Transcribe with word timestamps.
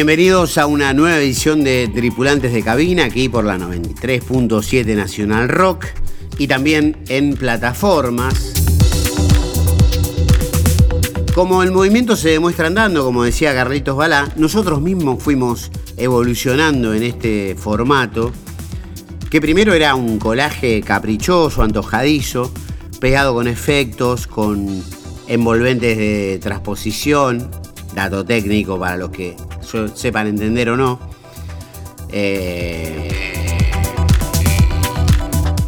Bienvenidos 0.00 0.56
a 0.56 0.64
una 0.64 0.94
nueva 0.94 1.18
edición 1.18 1.62
de 1.62 1.86
Tripulantes 1.86 2.54
de 2.54 2.62
Cabina, 2.62 3.04
aquí 3.04 3.28
por 3.28 3.44
la 3.44 3.58
93.7 3.58 4.96
Nacional 4.96 5.50
Rock 5.50 5.88
y 6.38 6.46
también 6.46 6.96
en 7.08 7.34
plataformas. 7.34 8.54
Como 11.34 11.62
el 11.62 11.70
movimiento 11.70 12.16
se 12.16 12.30
demuestra 12.30 12.68
andando, 12.68 13.04
como 13.04 13.24
decía 13.24 13.52
Carlitos 13.52 13.94
Balá, 13.94 14.32
nosotros 14.36 14.80
mismos 14.80 15.22
fuimos 15.22 15.70
evolucionando 15.98 16.94
en 16.94 17.02
este 17.02 17.54
formato, 17.54 18.32
que 19.28 19.38
primero 19.42 19.74
era 19.74 19.94
un 19.96 20.18
colaje 20.18 20.80
caprichoso, 20.80 21.62
antojadizo, 21.62 22.50
pegado 23.00 23.34
con 23.34 23.46
efectos, 23.46 24.26
con 24.26 24.82
envolventes 25.26 25.98
de 25.98 26.38
transposición, 26.40 27.50
dato 27.94 28.24
técnico 28.24 28.78
para 28.78 28.96
los 28.96 29.10
que 29.10 29.36
sepan 29.94 30.28
entender 30.28 30.70
o 30.70 30.76
no. 30.76 31.00
Eh, 32.12 33.08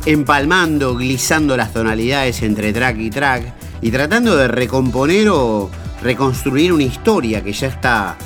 empalmando, 0.06 0.96
glisando 0.96 1.56
las 1.56 1.72
tonalidades 1.72 2.42
entre 2.42 2.72
track 2.72 2.98
y 2.98 3.10
track 3.10 3.54
y 3.80 3.90
tratando 3.90 4.36
de 4.36 4.48
recomponer 4.48 5.28
o 5.28 5.70
reconstruir 6.02 6.72
una 6.72 6.82
historia 6.82 7.42
que 7.42 7.52
ya 7.52 7.68
está 7.68 8.16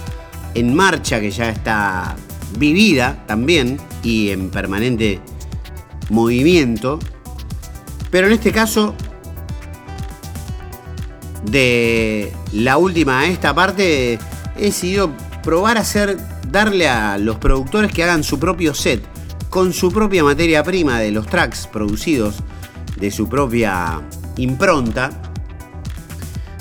en 0.54 0.74
marcha, 0.74 1.20
que 1.20 1.30
ya 1.30 1.50
está 1.50 2.16
vivida 2.58 3.24
también 3.26 3.78
y 4.02 4.30
en 4.30 4.50
permanente 4.50 5.20
movimiento. 6.08 6.98
Pero 8.10 8.28
en 8.28 8.32
este 8.34 8.52
caso, 8.52 8.94
de 11.50 12.32
la 12.52 12.78
última 12.78 13.20
a 13.20 13.26
esta 13.26 13.54
parte, 13.54 14.18
he 14.56 14.60
decidido 14.60 15.10
probar 15.46 15.78
a 15.78 15.82
hacer, 15.82 16.18
darle 16.50 16.88
a 16.88 17.18
los 17.18 17.36
productores 17.36 17.92
que 17.92 18.02
hagan 18.02 18.24
su 18.24 18.40
propio 18.40 18.74
set, 18.74 19.00
con 19.48 19.72
su 19.72 19.92
propia 19.92 20.24
materia 20.24 20.64
prima 20.64 20.98
de 20.98 21.12
los 21.12 21.28
tracks 21.28 21.68
producidos, 21.68 22.42
de 22.96 23.12
su 23.12 23.28
propia 23.28 24.02
impronta. 24.38 25.12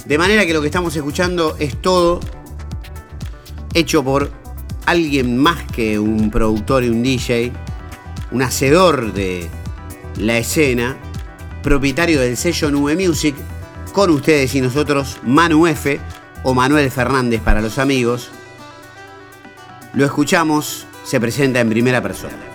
De 0.05 0.19
manera 0.19 0.45
que 0.45 0.53
lo 0.53 0.61
que 0.61 0.67
estamos 0.67 0.95
escuchando 0.95 1.55
es 1.57 1.81
todo 1.81 2.19
hecho 3.73 4.03
por 4.03 4.29
alguien 4.85 5.35
más 5.35 5.63
que 5.71 5.97
un 5.97 6.29
productor 6.29 6.83
y 6.83 6.89
un 6.89 7.01
DJ, 7.01 7.53
un 8.29 8.43
hacedor 8.43 9.13
de 9.13 9.49
la 10.19 10.37
escena, 10.37 10.95
propietario 11.63 12.21
del 12.21 12.37
sello 12.37 12.69
Nube 12.69 12.95
Music, 12.95 13.35
con 13.93 14.11
ustedes 14.11 14.53
y 14.53 14.61
nosotros 14.61 15.17
Manu 15.23 15.65
F 15.65 15.99
o 16.43 16.53
Manuel 16.53 16.91
Fernández 16.91 17.41
para 17.41 17.61
los 17.61 17.79
amigos. 17.79 18.29
Lo 19.95 20.03
escuchamos, 20.03 20.85
se 21.05 21.21
presenta 21.21 21.61
en 21.61 21.69
primera 21.69 22.01
persona. 22.01 22.54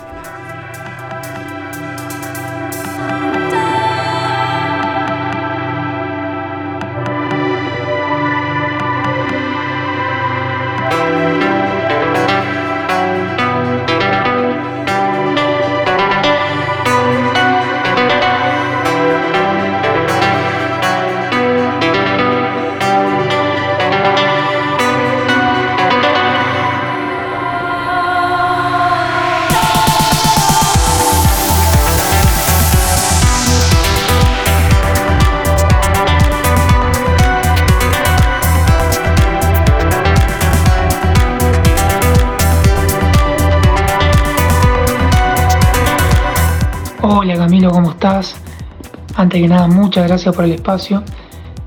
Que 49.40 49.48
nada, 49.48 49.68
muchas 49.68 50.06
gracias 50.06 50.36
por 50.36 50.44
el 50.44 50.52
espacio 50.52 51.02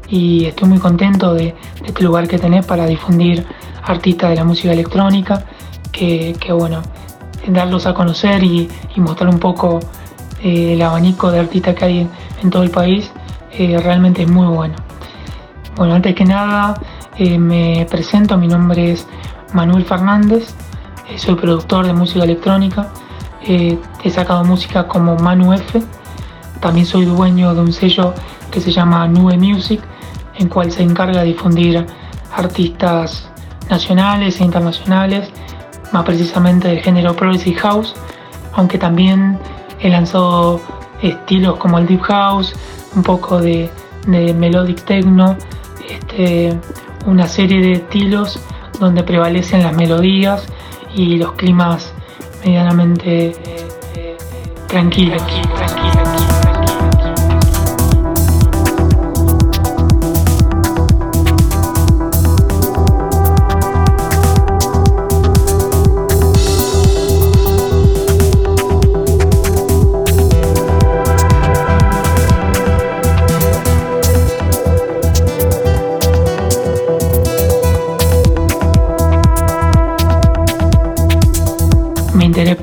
y 0.07 0.45
estoy 0.45 0.69
muy 0.69 0.77
contento 0.77 1.33
de, 1.33 1.55
este 1.83 2.03
lugar 2.03 2.27
que 2.27 2.37
tenés 2.37 2.63
para 2.67 2.85
difundir 2.85 3.47
artistas 3.81 4.29
de 4.29 4.35
la 4.35 4.43
música 4.43 4.71
electrónica, 4.71 5.43
que, 5.91 6.35
bueno, 6.51 6.83
darlos 7.47 7.87
a 7.87 7.95
conocer 7.95 8.43
y, 8.43 8.69
mostrar 8.97 9.27
un 9.27 9.39
poco 9.39 9.79
eh, 10.43 10.73
el 10.73 10.83
abanico 10.83 11.31
de 11.31 11.39
artistas 11.39 11.73
que 11.73 11.85
hay 11.85 12.07
en, 12.43 12.49
todo 12.51 12.61
el 12.61 12.69
país, 12.69 13.11
eh, 13.57 13.79
realmente 13.83 14.21
es 14.21 14.29
muy 14.29 14.45
bueno. 14.45 14.75
Bueno, 15.75 15.95
antes 15.95 16.13
que 16.13 16.25
nada, 16.25 16.79
eh, 17.17 17.39
me 17.39 17.87
presento, 17.89 18.37
mi 18.37 18.47
nombre 18.47 18.91
es 18.91 19.07
Manuel 19.51 19.83
Fernández, 19.83 20.53
soy 21.15 21.33
productor 21.33 21.87
de 21.87 21.93
música 21.93 22.23
electrónica, 22.23 22.89
he 23.41 24.09
sacado 24.11 24.43
música 24.43 24.87
como 24.87 25.15
Manu 25.15 25.53
F 25.53 25.81
también 26.63 26.85
soy 26.85 27.03
dueño 27.03 27.53
de 27.53 27.59
un 27.59 27.73
sello 27.73 28.13
que 28.49 28.61
se 28.61 28.71
llama 28.71 29.05
Nube 29.05 29.37
Music, 29.37 29.81
en 30.35 30.47
cual 30.47 30.71
se 30.71 30.81
encarga 30.81 31.19
de 31.19 31.25
difundir 31.27 31.85
artistas 32.33 33.29
nacionales 33.69 34.39
e 34.39 34.45
internacionales, 34.45 35.29
más 35.91 36.05
precisamente 36.05 36.69
del 36.69 36.79
género 36.79 37.13
Progressive 37.15 37.59
House, 37.59 37.93
aunque 38.53 38.77
también 38.77 39.37
he 39.81 39.89
lanzado 39.89 40.61
estilos 41.01 41.57
como 41.57 41.79
el 41.79 41.85
Deep 41.85 42.01
House, 42.03 42.55
un 42.95 43.03
poco 43.03 43.41
de, 43.41 43.69
Melodic 44.07 44.85
Techno, 44.85 45.35
este, 45.89 46.57
una 47.05 47.27
serie 47.27 47.59
de 47.61 47.71
estilos 47.73 48.39
donde 48.79 49.03
prevalecen 49.03 49.63
las 49.63 49.75
melodías 49.75 50.45
y 50.95 51.17
los 51.17 51.33
climas 51.33 51.93
medianamente 52.45 53.27
eh, 53.27 53.67
eh, 53.95 54.17
tranquilos. 54.67 55.21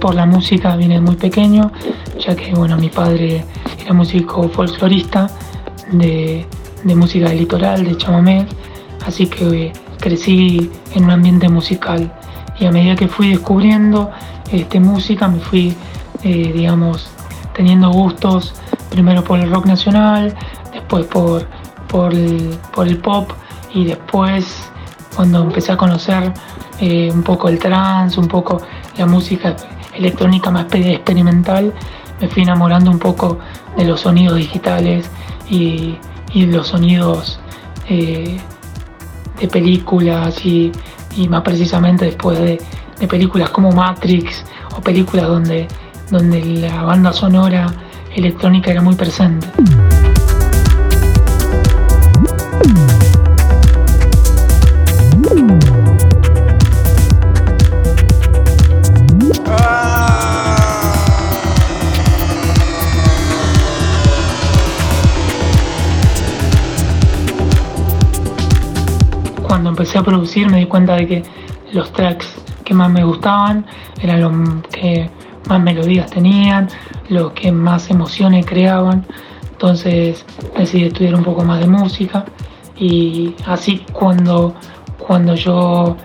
por 0.01 0.15
la 0.15 0.27
música 0.27 0.75
viene 0.77 1.01
muy 1.01 1.17
pequeño, 1.17 1.71
ya 2.19 2.35
que 2.35 2.53
bueno, 2.55 2.77
mi 2.77 2.89
padre 2.89 3.45
era 3.81 3.93
músico 3.93 4.49
folclorista 4.49 5.29
de, 5.93 6.47
de 6.83 6.95
música 6.95 7.29
de 7.29 7.37
litoral, 7.37 7.85
de 7.85 7.97
chamamé, 7.97 8.47
así 9.07 9.27
que 9.27 9.67
eh, 9.67 9.73
crecí 10.01 10.71
en 10.95 11.05
un 11.05 11.11
ambiente 11.11 11.49
musical. 11.49 12.13
Y 12.59 12.67
a 12.67 12.73
medida 12.73 12.97
que 12.97 13.09
fui 13.09 13.31
descubriendo 13.31 14.11
este, 14.51 14.81
música 14.81 15.29
me 15.29 15.39
fui, 15.39 15.77
eh, 16.25 16.53
digamos, 16.53 17.11
teniendo 17.55 17.91
gustos 17.91 18.55
primero 18.91 19.23
por 19.23 19.39
el 19.39 19.51
rock 19.51 19.67
nacional, 19.67 20.35
después 20.73 21.07
por, 21.07 21.47
por, 21.89 22.13
el, 22.13 22.59
por 22.75 22.89
el 22.89 22.99
pop 22.99 23.31
y 23.73 23.85
después 23.85 24.71
cuando 25.15 25.43
empecé 25.43 25.73
a 25.73 25.77
conocer 25.77 26.33
eh, 26.81 27.11
un 27.13 27.23
poco 27.23 27.49
el 27.49 27.59
trance, 27.59 28.19
un 28.19 28.29
poco 28.29 28.61
la 28.97 29.07
música 29.07 29.55
electrónica 30.01 30.51
más 30.51 30.67
experimental, 30.73 31.73
me 32.21 32.29
fui 32.29 32.43
enamorando 32.43 32.91
un 32.91 32.99
poco 32.99 33.39
de 33.77 33.85
los 33.85 34.01
sonidos 34.01 34.37
digitales 34.37 35.09
y, 35.49 35.97
los 36.35 36.69
sonidos 36.69 37.41
eh, 37.89 38.39
de 39.39 39.49
películas 39.49 40.45
y, 40.45 40.73
más 41.29 41.43
precisamente 41.43 42.07
después 42.07 42.39
de, 42.39 42.61
películas 43.09 43.49
como 43.49 43.73
Matrix 43.73 44.45
o 44.77 44.81
películas 44.83 45.27
donde, 45.27 45.67
donde 46.11 46.45
la 46.45 46.83
banda 46.83 47.13
sonora 47.15 47.73
electrónica 48.15 48.71
era 48.71 48.83
muy 48.83 48.95
presente. 48.95 49.47
Empecé 69.81 69.99
a 69.99 70.03
producir 70.03 70.51
me 70.51 70.59
di 70.59 70.67
cuenta 70.67 70.95
de 70.95 71.07
que 71.07 71.23
los 71.73 71.91
tracks 71.91 72.35
que 72.67 72.75
más 72.75 72.91
me 72.91 73.03
gustaban 73.03 73.65
eran 74.03 74.21
los 74.21 74.67
que 74.67 75.09
más 75.49 75.59
melodías 75.59 76.11
tenían, 76.11 76.69
los 77.09 77.33
que 77.33 77.51
más 77.51 77.89
emociones 77.89 78.45
creaban. 78.45 79.07
Entonces 79.53 80.27
decidí 80.55 80.85
estudiar 80.85 81.15
un 81.15 81.25
poco 81.25 81.45
más 81.45 81.61
de 81.61 81.67
música 81.67 82.27
y 82.77 83.35
así 83.47 83.87
cuando, 83.91 84.55
cuando 84.99 85.35
yo 85.35 85.97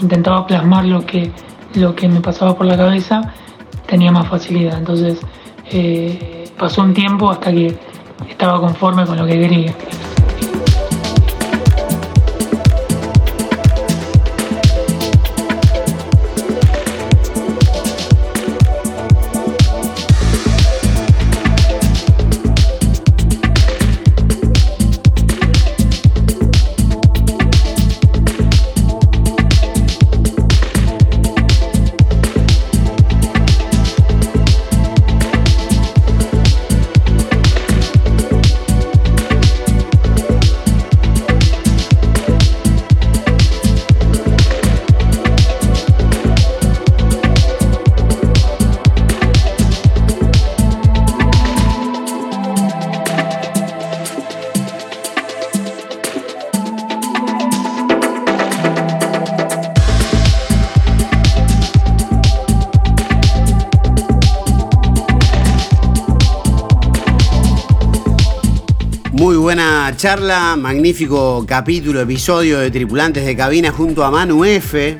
intentaba 0.00 0.46
plasmar 0.46 0.86
lo 0.86 1.04
que, 1.04 1.30
lo 1.74 1.94
que 1.94 2.08
me 2.08 2.22
pasaba 2.22 2.56
por 2.56 2.64
la 2.64 2.78
cabeza, 2.78 3.20
tenía 3.86 4.10
más 4.10 4.28
facilidad. 4.28 4.78
Entonces 4.78 5.20
eh, 5.70 6.50
pasó 6.58 6.80
un 6.80 6.94
tiempo 6.94 7.30
hasta 7.30 7.52
que 7.52 7.78
estaba 8.30 8.58
conforme 8.58 9.04
con 9.04 9.18
lo 9.18 9.26
que 9.26 9.38
quería. 9.38 9.74
Charla, 70.00 70.56
magnífico 70.56 71.44
capítulo, 71.46 72.00
episodio 72.00 72.58
de 72.58 72.70
Tripulantes 72.70 73.22
de 73.26 73.36
Cabina 73.36 73.70
junto 73.70 74.02
a 74.02 74.10
Manu 74.10 74.46
F, 74.46 74.96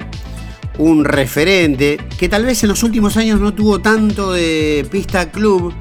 un 0.76 1.06
referente 1.06 1.96
que 2.18 2.28
tal 2.28 2.44
vez 2.44 2.62
en 2.64 2.68
los 2.68 2.82
últimos 2.82 3.16
años 3.16 3.40
no 3.40 3.54
tuvo 3.54 3.78
tanto 3.78 4.34
de 4.34 4.86
pista 4.90 5.30
club 5.30 5.72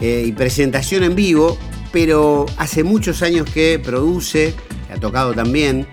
eh, 0.00 0.24
y 0.26 0.32
presentación 0.32 1.04
en 1.04 1.14
vivo, 1.14 1.56
pero 1.92 2.46
hace 2.56 2.82
muchos 2.82 3.22
años 3.22 3.48
que 3.48 3.78
produce, 3.78 4.56
ha 4.92 4.98
tocado 4.98 5.34
también, 5.34 5.86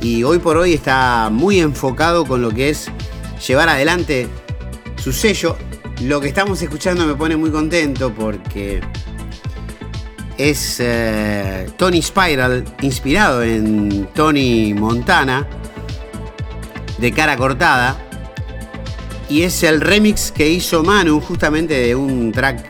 y 0.00 0.22
hoy 0.22 0.38
por 0.38 0.56
hoy 0.56 0.72
está 0.72 1.28
muy 1.30 1.60
enfocado 1.60 2.24
con 2.24 2.40
lo 2.40 2.48
que 2.48 2.70
es 2.70 2.90
llevar 3.46 3.68
adelante 3.68 4.26
su 4.96 5.12
sello. 5.12 5.54
Lo 6.02 6.18
que 6.18 6.28
estamos 6.28 6.62
escuchando 6.62 7.06
me 7.06 7.14
pone 7.14 7.36
muy 7.36 7.50
contento 7.50 8.10
porque 8.14 8.80
es 10.48 10.78
eh, 10.80 11.68
Tony 11.76 12.00
Spiral, 12.00 12.64
inspirado 12.80 13.42
en 13.42 14.08
Tony 14.14 14.72
Montana, 14.72 15.46
de 16.98 17.12
cara 17.12 17.36
cortada. 17.36 18.00
Y 19.28 19.42
es 19.42 19.62
el 19.62 19.80
remix 19.80 20.32
que 20.32 20.48
hizo 20.48 20.82
Manu 20.82 21.20
justamente 21.20 21.74
de 21.74 21.94
un 21.94 22.32
track 22.32 22.64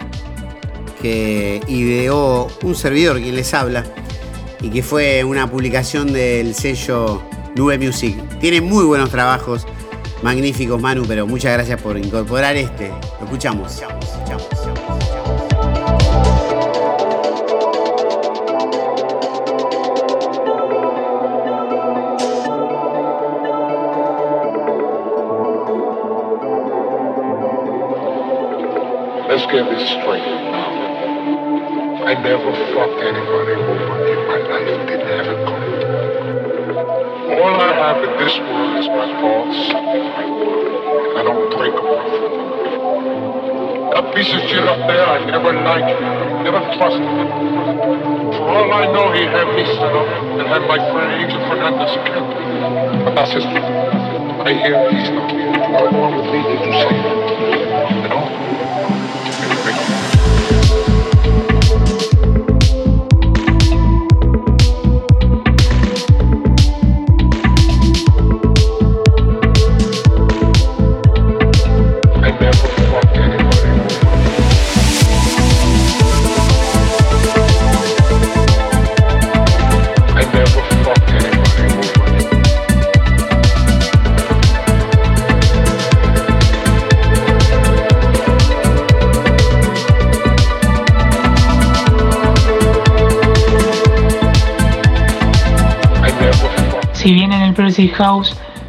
que 1.00 1.62
ideó 1.68 2.48
un 2.62 2.74
servidor 2.74 3.20
quien 3.20 3.34
les 3.34 3.54
habla 3.54 3.84
y 4.60 4.68
que 4.68 4.82
fue 4.82 5.24
una 5.24 5.50
publicación 5.50 6.12
del 6.12 6.54
sello 6.54 7.22
Nube 7.54 7.78
Music. 7.78 8.16
Tiene 8.40 8.60
muy 8.60 8.84
buenos 8.84 9.10
trabajos, 9.10 9.66
magníficos 10.22 10.80
Manu, 10.80 11.04
pero 11.06 11.26
muchas 11.26 11.52
gracias 11.52 11.80
por 11.80 11.96
incorporar 11.96 12.56
este. 12.56 12.88
Lo 13.18 13.24
escuchamos. 13.24 13.80
Anybody 33.00 33.52
over 33.56 34.06
in 34.06 34.20
my 34.28 34.38
life. 34.44 34.66
Didn't 34.86 35.08
have 35.08 35.26
it. 35.26 35.40
All 37.40 37.54
I 37.56 37.72
have 37.72 37.98
in 38.04 38.12
this 38.20 38.36
world 38.38 38.76
is 38.76 38.88
my 38.88 39.06
thoughts. 39.20 39.58
I 41.16 41.22
don't 41.24 41.48
break 41.56 41.74
them. 41.74 42.50
That 43.90 44.14
piece 44.14 44.32
of 44.32 44.40
shit 44.48 44.64
up 44.68 44.78
there, 44.86 45.06
I 45.06 45.24
never 45.26 45.52
liked, 45.52 46.00
never 46.44 46.60
trusted. 46.78 47.02
For 48.36 48.46
all 48.48 48.72
I 48.72 48.86
know, 48.92 49.10
he 49.12 49.24
had 49.24 49.48
me 49.56 49.64
set 49.66 49.92
up 49.92 50.06
and 50.38 50.46
had 50.46 50.62
my 50.68 50.78
friend 50.92 51.10
Angel 51.22 51.40
Fernandez 51.48 51.96
killed. 52.06 52.30
But 53.04 53.14
that's 53.14 53.32
his 53.32 53.44
I 53.44 54.54
hear 54.54 54.90
he's 54.90 55.10
not 55.10 55.30
here. 55.30 55.52
I 55.52 55.90
want 55.90 56.14
to 56.14 56.22
lead 56.30 56.46
you 56.48 56.58
to 56.64 56.72
say, 56.80 56.94
you 57.90 58.59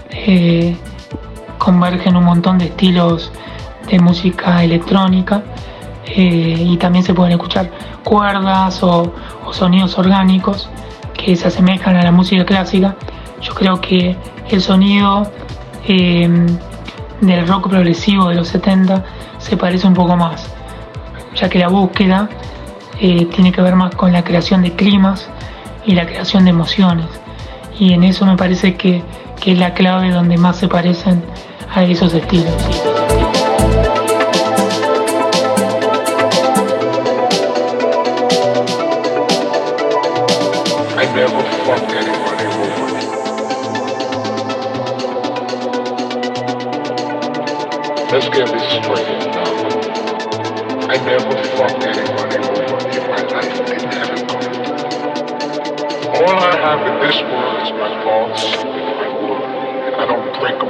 Eh, 0.10 0.76
convergen 1.58 2.18
un 2.18 2.26
montón 2.26 2.58
de 2.58 2.66
estilos 2.66 3.32
música 4.00 4.64
electrónica 4.64 5.44
eh, 6.06 6.56
y 6.60 6.78
también 6.78 7.04
se 7.04 7.14
pueden 7.14 7.34
escuchar 7.34 7.70
cuerdas 8.04 8.82
o, 8.84 9.14
sonidos 9.52 9.98
orgánicos 9.98 10.70
que 11.14 11.36
se 11.36 11.48
asemejan 11.48 11.96
a 11.98 12.04
la 12.04 12.12
música 12.12 12.46
clásica. 12.46 12.96
Yo 13.42 13.54
creo 13.54 13.82
que 13.82 14.16
el 14.50 14.62
sonido 14.62 15.30
em, 15.88 16.48
del 17.20 17.48
rock 17.48 17.70
progresivo 17.70 18.30
de 18.30 18.36
los 18.36 18.48
70 18.48 19.04
se 19.40 19.58
parece 19.58 19.88
un 19.88 19.94
poco 19.94 20.16
más, 20.16 20.48
ya 21.36 21.50
que 21.50 21.60
la 21.60 21.68
búsqueda 21.68 22.30
eh, 23.00 23.26
tiene 23.26 23.52
que 23.52 23.62
ver 23.62 23.76
más 23.76 23.94
con 23.96 24.14
la 24.14 24.24
creación 24.24 24.62
de 24.62 24.74
climas 24.74 25.28
y 25.86 25.96
la 25.96 26.06
creación 26.06 26.46
de 26.46 26.52
emociones. 26.52 27.08
Y 27.82 27.94
en 27.94 28.04
eso 28.04 28.28
me 28.28 28.38
parece 28.38 28.76
que, 28.76 29.02
que 29.42 29.54
es 29.54 29.58
la 29.58 29.74
clave 29.74 30.12
donde 30.12 30.38
más 30.38 30.58
se 30.58 30.68
parecen 30.68 31.24
a 31.74 31.84
esos 31.84 32.14
estilos. 32.14 32.54
Let's 48.12 48.28
get 48.30 48.46
this 48.46 48.62
straight 48.78 49.08
now. 49.34 49.50
I 50.88 50.98
never 51.04 51.44
fucked 51.58 51.82
over 51.82 52.28
in 52.36 52.42
my 53.10 53.22
life 53.32 53.91
All 56.22 56.38
I 56.38 56.54
have 56.54 56.86
in 56.86 57.02
this 57.02 57.18
world 57.34 57.66
is 57.66 57.74
my 57.82 57.90
thoughts 58.06 58.46
and 58.46 58.70
my 58.70 59.10
and 59.90 59.96
I 59.98 60.06
don't 60.06 60.30
break 60.38 60.54
them. 60.54 60.70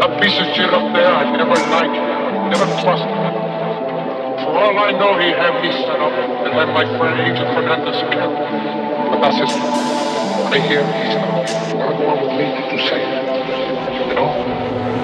That 0.00 0.16
piece 0.16 0.40
of 0.40 0.48
shit 0.56 0.72
up 0.72 0.88
there, 0.96 1.12
I 1.12 1.28
never 1.36 1.52
liked, 1.52 1.92
never 2.48 2.64
trusted. 2.80 3.12
For 4.40 4.48
all 4.48 4.78
I 4.80 4.96
know, 4.96 5.20
he 5.20 5.28
had 5.28 5.60
me 5.60 5.68
set 5.76 6.00
up 6.00 6.16
and 6.16 6.54
had 6.56 6.72
my 6.72 6.88
friend 6.96 7.20
Agent 7.20 7.52
Fernandez 7.52 8.00
killed. 8.16 8.32
But 9.12 9.20
that's 9.20 9.36
his 9.36 9.52
I 9.52 10.58
hear 10.64 10.80
he's 10.80 11.14
not. 11.20 11.44
What 11.76 11.98
do 11.98 12.04
want 12.06 12.24
me 12.40 12.48
to 12.48 12.78
say? 12.88 13.02
You 14.08 14.14
know? 14.14 15.03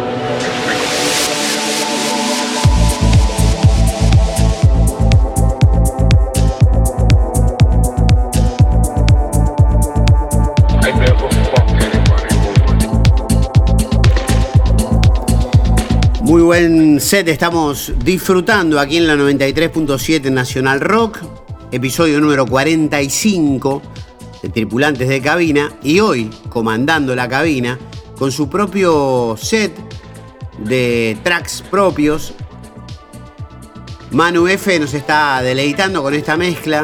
Buen 16.50 16.99
set, 16.99 17.28
estamos 17.28 17.92
disfrutando 18.04 18.80
aquí 18.80 18.97
en 18.97 19.07
la 19.07 19.14
93.7 19.14 20.33
Nacional 20.33 20.80
Rock, 20.80 21.19
episodio 21.71 22.21
número 22.21 22.45
45 22.45 23.80
de 24.42 24.49
Tripulantes 24.49 25.09
de 25.09 25.23
Cabina 25.23 25.71
y 25.80 26.00
hoy 26.00 26.28
comandando 26.49 27.14
la 27.14 27.28
cabina 27.28 27.78
con 28.19 28.33
su 28.33 28.49
propio 28.49 29.37
set 29.40 29.73
de 30.59 31.16
tracks 31.23 31.62
propios. 31.71 32.35
Manu 34.11 34.49
F 34.49 34.76
nos 34.80 34.92
está 34.92 35.42
deleitando 35.42 36.02
con 36.02 36.14
esta 36.14 36.37
mezcla 36.37 36.83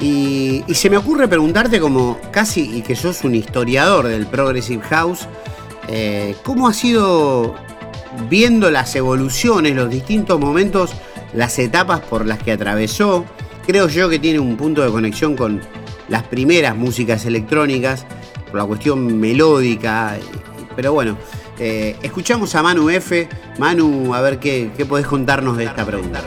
y, 0.00 0.64
se 0.74 0.90
me 0.90 0.96
ocurre 0.96 1.28
preguntarte 1.28 1.78
como 1.78 2.18
casi 2.32 2.78
y 2.78 2.82
que 2.82 2.96
sos 2.96 3.22
un 3.22 3.36
historiador 3.36 4.08
del 4.08 4.26
Progressive 4.26 4.82
House, 4.82 5.28
eh, 5.86 6.34
¿cómo 6.42 6.66
ha 6.66 6.72
sido 6.72 7.64
viendo 8.28 8.70
las 8.70 8.94
evoluciones, 8.96 9.74
los 9.74 9.90
distintos 9.90 10.38
momentos, 10.38 10.92
las 11.32 11.58
etapas 11.58 12.00
por 12.00 12.26
las 12.26 12.42
que 12.42 12.52
atravesó. 12.52 13.24
Creo 13.66 13.88
yo 13.88 14.08
que 14.08 14.18
tiene 14.18 14.38
un 14.38 14.56
punto 14.56 14.82
de 14.82 14.90
conexión 14.90 15.36
con 15.36 15.60
las 16.08 16.22
primeras 16.24 16.76
músicas 16.76 17.24
electrónicas, 17.26 18.06
por 18.50 18.60
la 18.60 18.64
cuestión 18.64 19.18
melódica. 19.18 20.16
Pero 20.74 20.92
bueno, 20.92 21.16
eh, 21.58 21.96
escuchamos 22.02 22.54
a 22.54 22.62
Manu 22.62 22.90
F. 22.90 23.28
Manu, 23.58 24.14
a 24.14 24.20
ver 24.20 24.38
qué, 24.38 24.70
qué 24.76 24.86
podés 24.86 25.06
contarnos 25.06 25.56
de 25.56 25.64
esta 25.64 25.84
pregunta. 25.84 26.22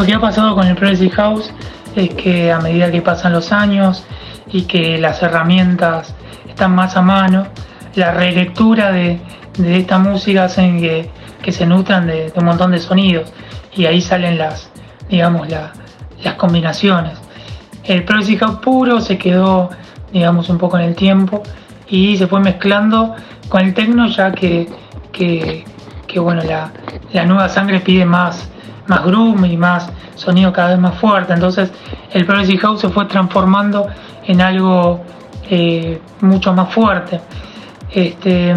Lo 0.00 0.06
que 0.06 0.14
ha 0.14 0.18
pasado 0.18 0.54
con 0.54 0.66
el 0.66 0.76
Progressive 0.76 1.10
House 1.10 1.52
es 1.94 2.08
que 2.14 2.50
a 2.50 2.58
medida 2.58 2.90
que 2.90 3.02
pasan 3.02 3.34
los 3.34 3.52
años 3.52 4.02
y 4.50 4.62
que 4.62 4.96
las 4.96 5.22
herramientas 5.22 6.14
están 6.48 6.74
más 6.74 6.96
a 6.96 7.02
mano, 7.02 7.48
la 7.96 8.10
relectura 8.12 8.92
de, 8.92 9.20
esta 9.62 9.98
música 9.98 10.44
hacen 10.44 10.80
que, 10.80 11.52
se 11.52 11.66
nutran 11.66 12.06
de, 12.06 12.32
un 12.34 12.46
montón 12.46 12.70
de 12.70 12.78
sonidos 12.78 13.30
y 13.76 13.84
ahí 13.84 14.00
salen 14.00 14.38
las, 14.38 14.70
digamos, 15.10 15.48
las 15.50 16.34
combinaciones. 16.36 17.18
El 17.84 18.02
Progressive 18.04 18.38
House 18.38 18.58
puro 18.60 19.02
se 19.02 19.18
quedó, 19.18 19.68
digamos, 20.14 20.48
un 20.48 20.56
poco 20.56 20.78
en 20.78 20.86
el 20.86 20.94
tiempo 20.94 21.42
y 21.90 22.16
se 22.16 22.26
fue 22.26 22.40
mezclando 22.40 23.16
con 23.50 23.60
el 23.60 23.74
techno 23.74 24.08
ya 24.08 24.32
que, 24.32 24.66
que, 25.12 26.18
bueno, 26.18 26.42
la, 26.42 26.72
la 27.12 27.26
nueva 27.26 27.50
sangre 27.50 27.80
pide 27.80 28.06
más 28.06 28.48
más 28.90 29.04
groove 29.04 29.46
y 29.46 29.56
más 29.56 29.88
sonido 30.16 30.52
cada 30.52 30.70
vez 30.70 30.78
más 30.78 30.98
fuerte. 30.98 31.32
Entonces 31.32 31.72
el 32.12 32.26
Progressive 32.26 32.58
House 32.58 32.80
se 32.80 32.88
fue 32.88 33.06
transformando 33.06 33.86
en 34.26 34.40
algo 34.40 35.00
eh, 35.48 36.00
mucho 36.20 36.52
más 36.52 36.72
fuerte. 36.74 37.20
Este, 37.90 38.54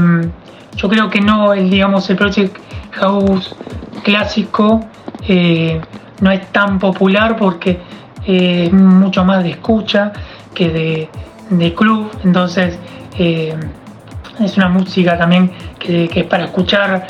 yo 0.76 0.90
creo 0.90 1.10
que 1.10 1.22
no, 1.22 1.54
el, 1.54 1.70
digamos, 1.70 2.10
el 2.10 2.18
Progressive 2.18 2.52
House 2.92 3.56
clásico 4.04 4.82
eh, 5.28 5.80
no 6.20 6.32
es 6.32 6.52
tan 6.52 6.80
popular 6.80 7.38
porque 7.38 7.80
eh, 8.26 8.66
es 8.66 8.74
mucho 8.74 9.24
más 9.24 9.44
de 9.44 9.52
escucha 9.52 10.12
que 10.54 11.10
de, 11.50 11.74
club. 11.76 12.10
Entonces 12.24 12.80
es 13.20 14.58
una 14.58 14.68
música 14.68 15.16
también 15.16 15.52
que, 15.78 16.08
que 16.08 16.22
es 16.22 16.26
para 16.26 16.46
escuchar 16.46 17.06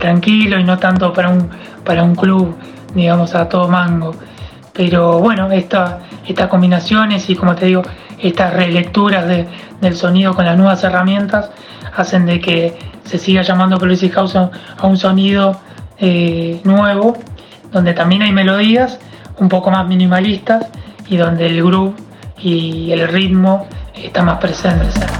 tranquilo 0.00 0.58
y 0.58 0.64
no 0.64 0.78
tanto 0.78 1.12
para 1.12 1.28
un 1.28 1.50
para 1.86 2.02
un 2.02 2.14
club, 2.14 2.54
digamos, 2.94 3.34
a 3.34 3.48
todo 3.48 3.68
mango. 3.68 4.14
Pero 4.72 5.20
bueno, 5.20 5.50
esta, 5.50 6.00
estas 6.26 6.48
combinaciones 6.48 7.30
y 7.30 7.34
como 7.34 7.54
te 7.54 7.66
digo, 7.66 7.82
estas 8.18 8.52
relecturas 8.52 9.26
del 9.80 9.96
sonido 9.96 10.34
con 10.34 10.44
las 10.44 10.56
nuevas 10.58 10.82
herramientas 10.84 11.50
hacen 11.96 12.26
de 12.26 12.40
que 12.40 12.78
se 13.04 13.18
siga 13.18 13.42
llamando 13.42 13.78
Progressive 13.78 14.12
House 14.14 14.36
a 14.36 14.50
un 14.86 14.96
sonido 14.96 15.58
eh, 15.98 16.60
nuevo, 16.64 17.16
donde 17.72 17.94
también 17.94 18.22
hay 18.22 18.32
melodías 18.32 18.98
un 19.38 19.48
poco 19.48 19.70
más 19.70 19.86
minimalistas 19.86 20.66
y 21.08 21.16
donde 21.16 21.46
el 21.46 21.62
groove 21.62 21.94
y 22.38 22.90
el 22.92 23.08
ritmo 23.08 23.66
está 23.94 24.22
más 24.22 24.38
presente. 24.38 25.15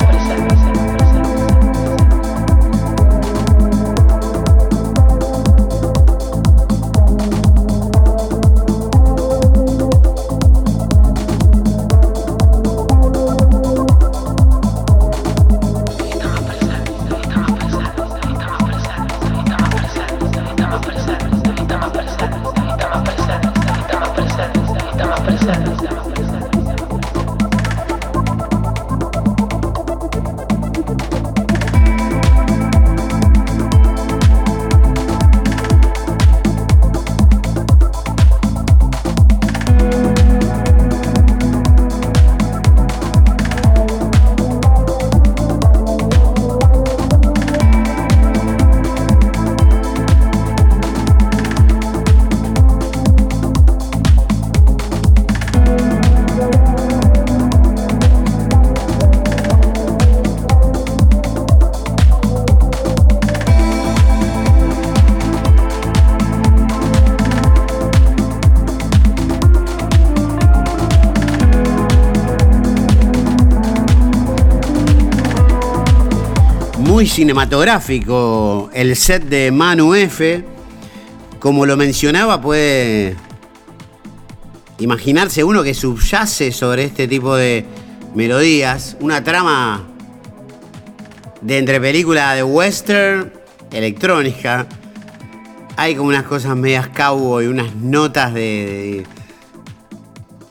Cinematográfico 77.17 78.69
el 78.75 78.95
set 78.95 79.23
de 79.25 79.51
Manu 79.51 79.95
F. 79.95 80.45
Como 81.39 81.65
lo 81.65 81.75
mencionaba, 81.75 82.43
puede 82.43 83.17
imaginarse 84.81 85.43
uno 85.43 85.63
que 85.63 85.73
subyace 85.73 86.53
sobre 86.53 86.85
este 86.85 87.09
tipo 87.09 87.35
de 87.35 87.65
melodías, 88.15 88.99
una 89.01 89.25
trama 89.25 89.87
de 91.41 91.57
entre 91.57 91.81
película 91.81 92.35
de 92.35 92.43
western, 92.43 93.33
electrónica. 93.73 94.67
Hay 95.79 95.95
como 95.95 96.11
unas 96.11 96.25
cosas 96.25 96.55
medias 96.55 96.89
cowboy, 96.89 97.47
unas 97.47 97.75
notas 97.77 98.35
de, 98.35 99.07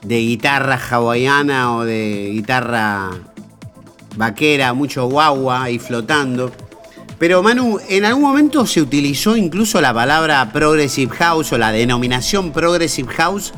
de, 0.02 0.08
de 0.08 0.20
guitarra 0.20 0.80
hawaiana 0.90 1.76
o 1.76 1.86
de 1.86 2.32
guitarra 2.34 3.12
vaquera, 4.16 4.74
mucho 4.74 5.08
guagua 5.08 5.64
ahí 5.64 5.80
flotando. 5.80 6.52
Pero 7.18 7.42
Manu, 7.42 7.80
en 7.88 8.06
algún 8.06 8.24
momento 8.24 8.66
se 8.66 8.82
utilizó 8.82 9.38
incluso 9.38 9.80
la 9.80 9.94
palabra 9.94 10.52
Progressive 10.52 11.16
House 11.16 11.54
o 11.54 11.58
la 11.58 11.72
denominación 11.72 12.52
Progressive 12.52 13.12
House, 13.14 13.54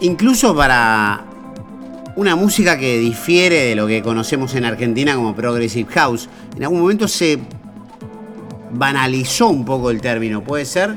incluso 0.00 0.54
para 0.54 1.24
una 2.16 2.36
música 2.36 2.78
que 2.78 2.98
difiere 2.98 3.64
de 3.64 3.74
lo 3.74 3.86
que 3.86 4.02
conocemos 4.02 4.54
en 4.54 4.64
Argentina 4.64 5.14
como 5.16 5.34
Progressive 5.34 5.90
House. 5.92 6.28
En 6.56 6.62
algún 6.62 6.80
momento 6.80 7.08
se 7.08 7.38
banalizó 8.72 9.48
un 9.48 9.64
poco 9.64 9.90
el 9.90 10.00
término, 10.00 10.42
¿puede 10.42 10.64
ser? 10.64 10.96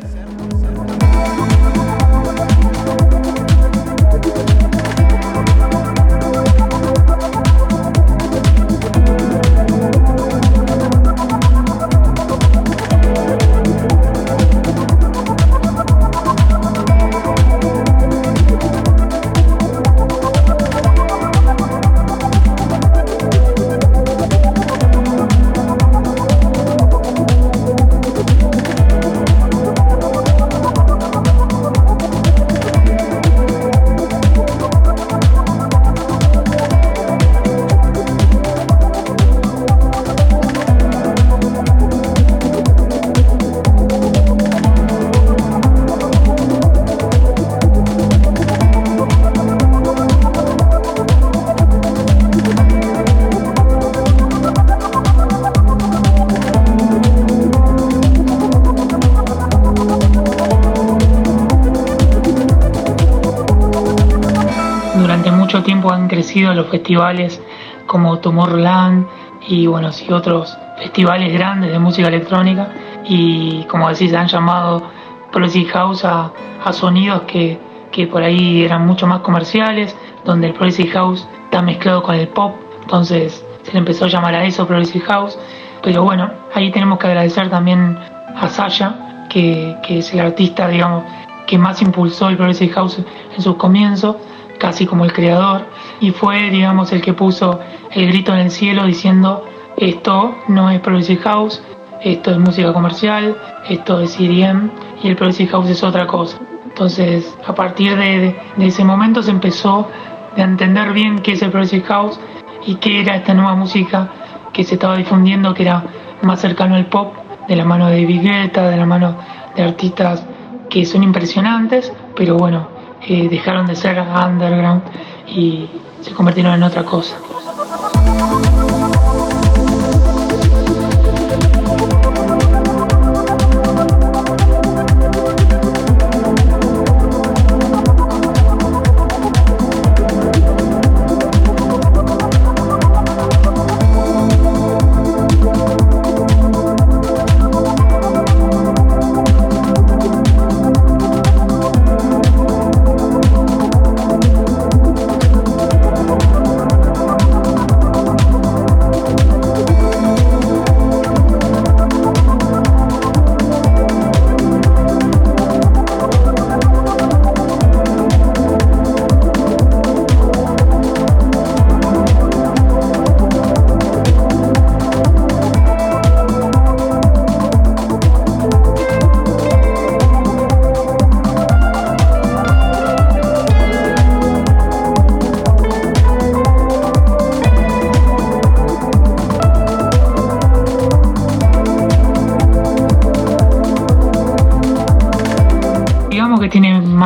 Los 66.41 66.67
festivales 66.67 67.41
como 67.86 68.19
Tomorrowland 68.19 69.06
y 69.48 69.67
bueno, 69.67 69.91
sí, 69.91 70.12
otros 70.12 70.58
festivales 70.78 71.32
grandes 71.34 71.72
de 71.72 71.80
música 71.80 72.08
electrónica. 72.08 72.69
Y 73.06 73.63
como 73.65 73.89
decís 73.89 74.13
han 74.13 74.28
llamado 74.28 74.84
Progressive 75.32 75.69
House 75.72 76.06
a, 76.06 76.32
sonidos 76.72 77.24
que, 77.24 77.60
que, 77.91 78.08
por 78.08 78.24
ahí 78.24 78.63
eran 78.63 78.86
mucho 78.86 79.06
más 79.06 79.19
comerciales, 79.19 79.96
donde 80.24 80.48
el 80.48 80.54
Progressive 80.54 80.89
House 80.91 81.28
está 81.43 81.62
mezclado 81.62 82.02
con 82.02 82.15
el 82.15 82.30
pop, 82.30 82.56
entonces 82.82 83.46
se 83.63 83.74
le 83.74 83.80
empezó 83.80 84.06
a 84.06 84.08
llamar 84.08 84.34
a 84.36 84.46
eso 84.46 84.65
Progressive 84.65 85.04
House, 85.06 85.38
pero 85.82 86.04
bueno, 86.04 86.32
ahí 86.54 86.72
tenemos 86.72 87.00
que 87.00 87.08
agradecer 87.08 87.50
también 87.50 87.98
a 88.36 88.48
Sasha, 88.48 89.26
que, 89.30 89.76
que 89.86 89.98
es 89.98 90.13
el 90.13 90.22
artista, 90.22 90.69
digamos, 90.69 91.04
que 91.46 91.58
más 91.58 91.82
impulsó 91.82 92.30
el 92.30 92.38
Progressive 92.38 92.72
House 92.74 93.00
en 93.36 93.41
sus 93.41 93.56
comienzos, 93.58 94.15
casi 94.63 94.86
como 94.86 95.04
el 95.04 95.12
creador, 95.12 95.65
y 95.99 96.12
fue, 96.12 96.49
digamos, 96.49 96.93
el 96.93 97.02
que 97.02 97.12
puso 97.12 97.60
el 97.91 98.08
grito 98.08 98.32
en 98.32 98.39
el 98.39 98.49
cielo 98.49 98.86
diciendo 98.86 99.43
esto 99.76 100.38
no 100.47 100.69
es 100.69 100.80
Progressive 100.80 101.21
House, 101.21 101.62
esto 101.99 102.32
es 102.32 102.39
música 102.39 102.71
comercial, 102.71 103.36
esto 103.67 103.99
es 103.99 104.17
EDM 104.17 104.69
y 105.04 105.10
el 105.10 105.17
Progressive 105.17 105.49
House 105.49 105.69
es 105.69 105.84
otra 105.84 106.08
cosa. 106.08 106.39
Entonces, 106.63 107.38
a 107.45 107.54
partir 107.54 107.97
de, 107.97 108.38
ese 108.58 108.86
momento 108.86 109.21
se 109.21 109.32
empezó 109.32 109.89
a 110.38 110.41
entender 110.41 110.93
bien 110.93 111.19
qué 111.19 111.34
es 111.34 111.41
el 111.41 111.52
Progressive 111.52 111.84
House 111.84 112.17
y 112.65 112.76
qué 112.76 113.02
era 113.02 113.17
esta 113.17 113.34
nueva 113.34 113.56
música 113.56 114.10
que 114.54 114.63
se 114.63 114.76
estaba 114.76 114.95
difundiendo, 114.95 115.54
que 115.54 115.63
era 115.63 115.84
más 116.21 116.39
cercano 116.39 116.76
al 116.76 116.86
pop, 116.86 117.13
de 117.49 117.58
la 117.58 117.65
mano 117.65 117.88
de 117.88 118.02
David 118.02 118.21
Guetta, 118.21 118.69
de 118.69 118.78
la 118.78 118.86
mano 118.86 119.17
de 119.58 119.63
artistas 119.63 120.26
que 120.69 120.86
son 120.86 121.04
impresionantes, 121.04 121.91
pero 122.15 122.38
bueno, 122.38 122.72
eh, 123.07 123.27
dejaron 123.29 123.65
de 123.67 123.75
ser 123.75 123.99
underground 123.99 124.83
y 125.27 125.69
se 126.01 126.13
convirtieron 126.13 126.53
en 126.53 126.63
otra 126.63 126.83
cosa. 126.83 127.17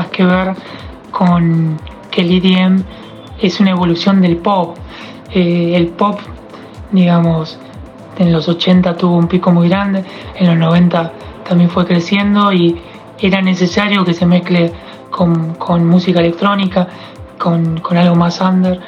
Que 0.10 0.24
ver 0.24 0.56
con 1.12 1.78
que 2.12 2.22
el 2.22 2.32
EDM 2.32 2.84
es 3.41 3.60
una 3.60 3.72
evolución 3.72 4.22
del 4.22 4.38
pop. 4.38 4.78
Eh, 5.32 5.74
el 5.76 5.88
pop, 5.88 6.20
digamos, 6.91 7.60
en 8.17 8.32
los 8.32 8.48
80 8.48 8.98
tuvo 8.98 9.17
un 9.17 9.28
pico 9.28 9.52
muy 9.52 9.70
grande, 9.70 10.04
en 10.36 10.48
los 10.48 10.58
90 10.58 11.13
también 11.48 11.70
fue 11.70 11.86
creciendo 11.86 12.52
y 12.52 12.82
era 13.20 13.41
necesario 13.41 14.04
que 14.04 14.13
se 14.13 14.26
mezcle 14.26 14.72
con, 15.10 15.88
música 15.88 16.20
electrónica, 16.20 16.88
con, 17.38 17.82
algo 17.91 18.15
más 18.15 18.41
under, 18.41 18.80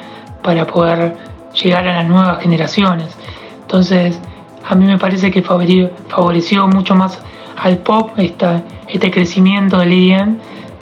para 0.42 0.66
poder 0.66 1.16
llegar 1.62 1.86
a 1.88 1.96
las 1.96 2.08
nuevas 2.08 2.42
generaciones. 2.42 3.16
Entonces, 3.62 4.20
a 4.68 4.74
mí 4.74 4.86
me 4.86 4.98
parece 4.98 5.30
que 5.30 5.42
favoreció 5.42 6.68
mucho 6.68 6.94
más 6.94 7.18
al 7.56 7.78
pop 7.78 8.10
esta, 8.16 8.62
este 8.88 9.10
crecimiento 9.10 9.78
del 9.78 9.92
EDM 9.92 10.38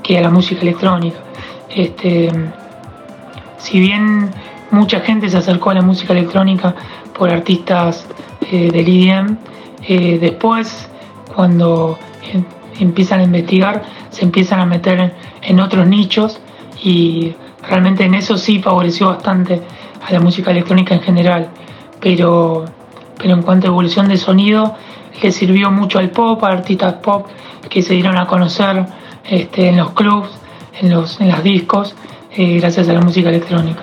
que 0.09 0.17
a 0.17 0.23
la 0.23 0.31
música 0.31 0.63
electrónica. 0.63 1.19
Este, 1.69 2.31
si 3.59 3.79
bien 3.79 4.31
mucha 4.71 5.01
gente 5.01 5.29
se 5.29 5.37
acercó 5.37 5.69
a 5.69 5.75
la 5.75 5.83
música 5.83 6.15
electrónica 6.15 6.75
por 7.13 7.29
artistas 7.29 8.07
eh, 8.51 8.71
del 8.73 8.89
EDM, 8.89 9.37
eh, 9.87 10.19
después 10.19 10.89
cuando 11.35 11.99
em, 12.33 12.43
empiezan 12.81 13.21
a 13.21 13.25
investigar 13.25 13.83
se 14.09 14.25
empiezan 14.25 14.61
a 14.61 14.65
meter 14.65 15.15
en, 15.43 15.61
otros 15.61 15.87
nichos 15.87 16.41
y 16.83 17.35
realmente 17.69 18.05
en 18.05 18.15
eso 18.15 18.39
sí 18.39 18.61
favoreció 18.61 19.09
bastante 19.09 19.61
a 20.07 20.11
la 20.11 20.21
música 20.21 20.53
electrónica 20.53 20.95
en 20.95 21.03
general. 21.03 21.51
Pero 22.01 22.65
pero 23.19 23.35
en 23.35 23.43
cuanto 23.43 23.67
a 23.67 23.69
evolución 23.69 24.09
de 24.09 24.17
sonido, 24.17 24.75
le 25.21 25.33
sirvió 25.33 25.71
mucho 25.71 25.99
al 25.99 26.11
pop, 26.11 26.43
a 26.45 26.49
artistas 26.49 26.95
pop 26.95 27.27
que 27.69 27.83
se 27.83 27.93
dieron 27.93 28.17
a 28.17 28.27
conocer 28.27 28.87
este, 29.31 29.69
en 29.69 29.77
los 29.77 29.93
clubs, 29.93 30.29
en, 30.81 30.91
los, 30.91 31.21
en 31.21 31.29
las 31.29 31.43
discos, 31.43 31.95
eh, 32.35 32.59
gracias 32.59 32.89
a 32.89 32.93
la 32.93 33.01
música 33.01 33.29
electrónica. 33.29 33.83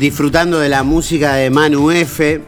Disfrutando 0.00 0.58
de 0.58 0.70
la 0.70 0.82
música 0.82 1.34
de 1.34 1.50
Manu 1.50 1.90
F 1.90 2.42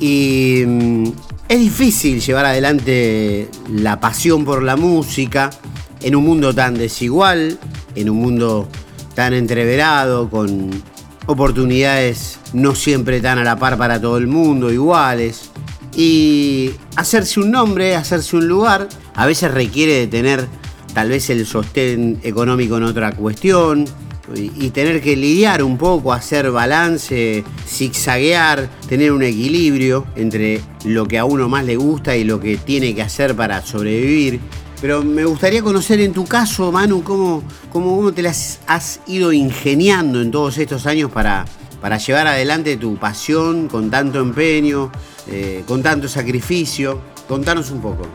y 0.00 0.62
mm, 0.66 1.04
es 1.48 1.60
difícil 1.60 2.18
llevar 2.22 2.46
adelante 2.46 3.50
la 3.70 4.00
pasión 4.00 4.46
por 4.46 4.62
la 4.62 4.76
música 4.76 5.50
en 6.00 6.16
un 6.16 6.24
mundo 6.24 6.54
tan 6.54 6.72
desigual, 6.72 7.58
en 7.94 8.08
un 8.08 8.16
mundo 8.16 8.66
tan 9.14 9.34
entreverado, 9.34 10.30
con 10.30 10.70
oportunidades 11.26 12.38
no 12.54 12.74
siempre 12.74 13.20
tan 13.20 13.38
a 13.38 13.44
la 13.44 13.56
par 13.56 13.76
para 13.76 14.00
todo 14.00 14.16
el 14.16 14.26
mundo, 14.26 14.72
iguales. 14.72 15.50
Y 15.94 16.70
hacerse 16.96 17.38
un 17.38 17.50
nombre, 17.50 17.96
hacerse 17.96 18.34
un 18.34 18.48
lugar, 18.48 18.88
a 19.14 19.26
veces 19.26 19.52
requiere 19.52 19.92
de 19.92 20.06
tener 20.06 20.48
tal 20.94 21.10
vez 21.10 21.28
el 21.28 21.44
sostén 21.44 22.18
económico 22.22 22.78
en 22.78 22.84
otra 22.84 23.12
cuestión, 23.12 23.84
y, 24.34 24.70
tener 24.70 25.02
que 25.02 25.16
lidiar 25.16 25.62
un 25.62 25.76
poco, 25.76 26.12
hacer 26.12 26.50
balance, 26.50 27.44
zigzaguear, 27.66 28.68
tener 28.88 29.12
un 29.12 29.22
equilibrio 29.22 30.06
entre 30.16 30.60
lo 30.84 31.06
que 31.06 31.18
a 31.18 31.24
uno 31.24 31.48
más 31.48 31.64
le 31.64 31.76
gusta 31.76 32.16
y 32.16 32.24
lo 32.24 32.40
que 32.40 32.56
tiene 32.56 32.94
que 32.94 33.02
hacer 33.02 33.34
para 33.34 33.64
sobrevivir. 33.64 34.40
Pero 34.80 35.02
me 35.02 35.24
gustaría 35.24 35.62
conocer 35.62 36.00
en 36.00 36.12
tu 36.12 36.24
caso, 36.24 36.72
Manu, 36.72 37.02
cómo, 37.02 37.42
cómo, 37.72 38.12
te 38.12 38.22
las 38.22 38.60
has 38.66 39.00
ido 39.06 39.32
ingeniando 39.32 40.20
en 40.20 40.30
todos 40.30 40.58
estos 40.58 40.86
años 40.86 41.10
para, 41.10 41.44
para 41.80 41.98
llevar 41.98 42.26
adelante 42.26 42.76
tu 42.76 42.96
pasión 42.96 43.68
con 43.68 43.90
tanto 43.90 44.20
empeño, 44.20 44.90
eh, 45.28 45.64
con 45.66 45.82
tanto 45.82 46.08
sacrificio. 46.08 47.00
Contanos 47.28 47.70
un 47.70 47.80
poco. 47.80 48.06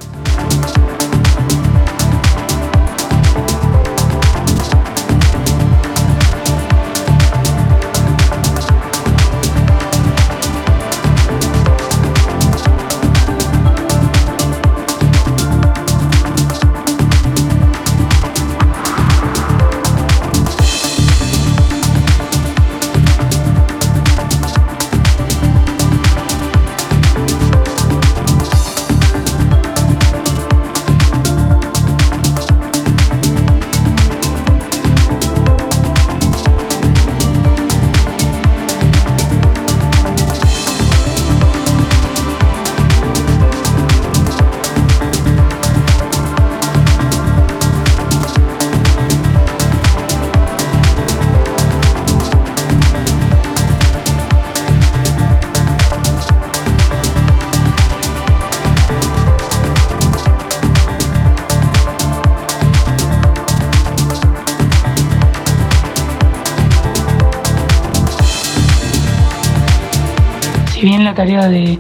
Tarea 71.20 71.50
de, 71.50 71.78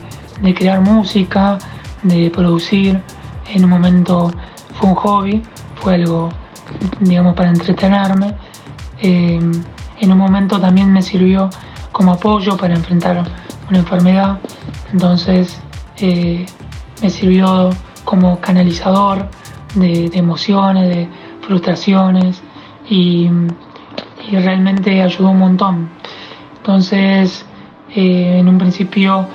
crear 0.53 0.81
música, 0.81 1.57
de 2.03 2.29
producir, 2.29 3.01
en 3.53 3.63
un 3.63 3.69
momento 3.69 4.29
fue 4.73 4.89
un 4.89 4.95
hobby, 4.95 5.41
fue 5.75 5.95
algo, 5.95 6.29
digamos, 6.99 7.35
para 7.35 7.49
entretenerme, 7.49 8.35
eh, 9.01 9.39
en 10.01 10.11
un 10.11 10.17
momento 10.17 10.59
también 10.59 10.91
me 10.91 11.01
sirvió 11.01 11.49
como 11.93 12.11
apoyo 12.11 12.57
para 12.57 12.75
enfrentar 12.75 13.23
una 13.69 13.79
enfermedad, 13.79 14.39
entonces 14.91 15.61
eh, 15.99 16.45
me 17.01 17.09
sirvió 17.09 17.69
como 18.03 18.41
canalizador 18.41 19.29
de, 19.75 20.11
emociones, 20.15 20.89
de 20.89 21.07
frustraciones 21.47 22.41
y, 22.89 23.29
y 24.29 24.35
realmente 24.35 25.01
ayudó 25.01 25.29
un 25.29 25.39
montón. 25.39 25.89
Entonces, 26.57 27.45
eh, 27.95 28.37
en 28.39 28.47
un 28.47 28.57
principio 28.57 29.27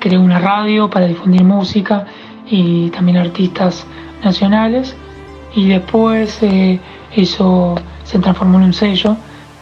creé 0.00 0.18
una 0.18 0.38
radio 0.40 0.90
para 0.90 1.06
difundir 1.06 1.44
música 1.44 2.06
y 2.46 2.90
también 2.90 3.18
artistas 3.18 3.86
nacionales 4.24 4.96
y 5.54 5.68
después 5.68 6.42
eh, 6.42 6.80
eso 7.14 7.76
se 8.02 8.18
transformó 8.18 8.58
en 8.58 8.64
un 8.64 8.72
sello 8.72 9.16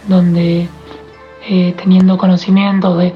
donde 0.07 0.69
eh, 1.47 1.75
teniendo 1.77 2.17
conocimiento 2.17 2.97
de, 2.97 3.15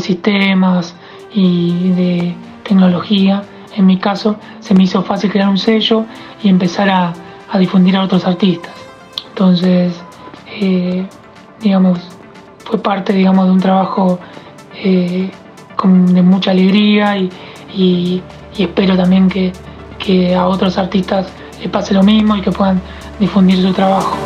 sistemas 0.00 0.94
y 1.32 1.90
de 1.90 2.34
tecnología, 2.64 3.42
en 3.76 3.86
mi 3.86 3.98
caso 3.98 4.36
se 4.60 4.74
me 4.74 4.84
hizo 4.84 5.02
fácil 5.02 5.30
crear 5.30 5.48
un 5.48 5.58
sello 5.58 6.04
y 6.42 6.48
empezar 6.48 6.90
a, 6.90 7.12
difundir 7.58 7.96
a 7.96 8.02
otros 8.02 8.26
artistas. 8.26 8.72
Entonces, 9.28 9.94
digamos, 11.60 12.00
fue 12.64 12.82
parte 12.82 13.12
digamos, 13.12 13.46
de 13.46 13.52
un 13.52 13.60
trabajo 13.60 14.18
eh, 14.84 15.30
con, 15.76 16.14
de 16.14 16.22
mucha 16.22 16.50
alegría 16.50 17.16
y, 17.16 18.22
espero 18.56 18.96
también 18.96 19.28
que, 19.28 19.52
que 19.98 20.34
a 20.34 20.46
otros 20.46 20.78
artistas 20.78 21.26
les 21.58 21.68
pase 21.68 21.92
lo 21.94 22.02
mismo 22.02 22.36
y 22.36 22.42
que 22.42 22.52
puedan 22.52 22.80
difundir 23.18 23.60
su 23.60 23.72
trabajo. 23.72 24.16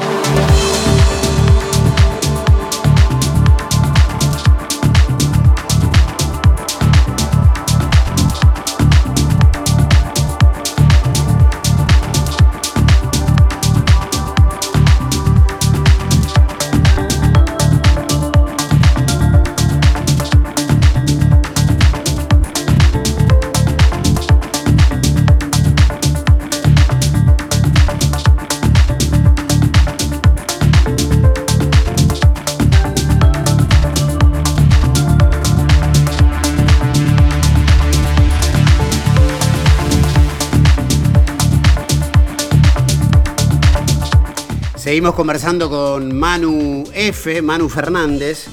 Seguimos 44.88 45.14
conversando 45.14 45.68
con 45.68 46.18
Manu 46.18 46.82
F, 46.94 47.42
Manu 47.42 47.68
Fernández. 47.68 48.46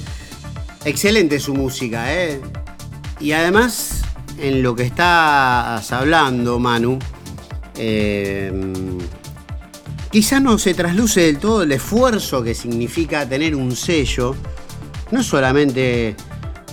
Excelente 0.84 1.40
su 1.40 1.54
música, 1.54 2.12
¿eh? 2.14 2.42
Y 3.20 3.32
además, 3.32 4.02
en 4.38 4.62
lo 4.62 4.76
que 4.76 4.82
estás 4.82 5.90
hablando, 5.92 6.58
Manu, 6.58 6.98
eh, 7.78 8.52
quizá 10.10 10.38
no 10.38 10.58
se 10.58 10.74
trasluce 10.74 11.22
del 11.22 11.38
todo 11.38 11.62
el 11.62 11.72
esfuerzo 11.72 12.42
que 12.42 12.54
significa 12.54 13.26
tener 13.26 13.54
un 13.54 13.74
sello, 13.74 14.36
no 15.12 15.22
solamente 15.22 16.16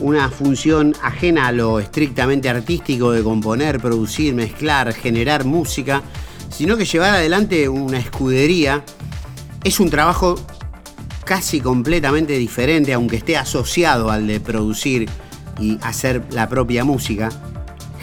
una 0.02 0.30
función 0.30 0.94
ajena 1.02 1.48
a 1.48 1.52
lo 1.54 1.80
estrictamente 1.80 2.50
artístico 2.50 3.14
de 3.14 3.24
componer, 3.24 3.80
producir, 3.80 4.34
mezclar, 4.34 4.94
generar 4.94 5.46
música, 5.46 6.04
sino 6.50 6.76
que 6.76 6.84
llevar 6.84 7.14
adelante 7.14 7.70
una 7.70 7.98
escudería 7.98 8.84
es 9.64 9.80
un 9.80 9.90
trabajo 9.90 10.36
casi 11.26 11.62
completamente 11.62 12.38
diferente, 12.38 12.94
aunque 12.94 13.16
esté 13.16 13.38
asociado 13.38 14.12
al 14.12 14.28
de 14.28 14.40
producir 14.40 15.10
y 15.60 15.78
hacer 15.82 16.24
la 16.32 16.50
propia 16.50 16.84
música. 16.84 17.30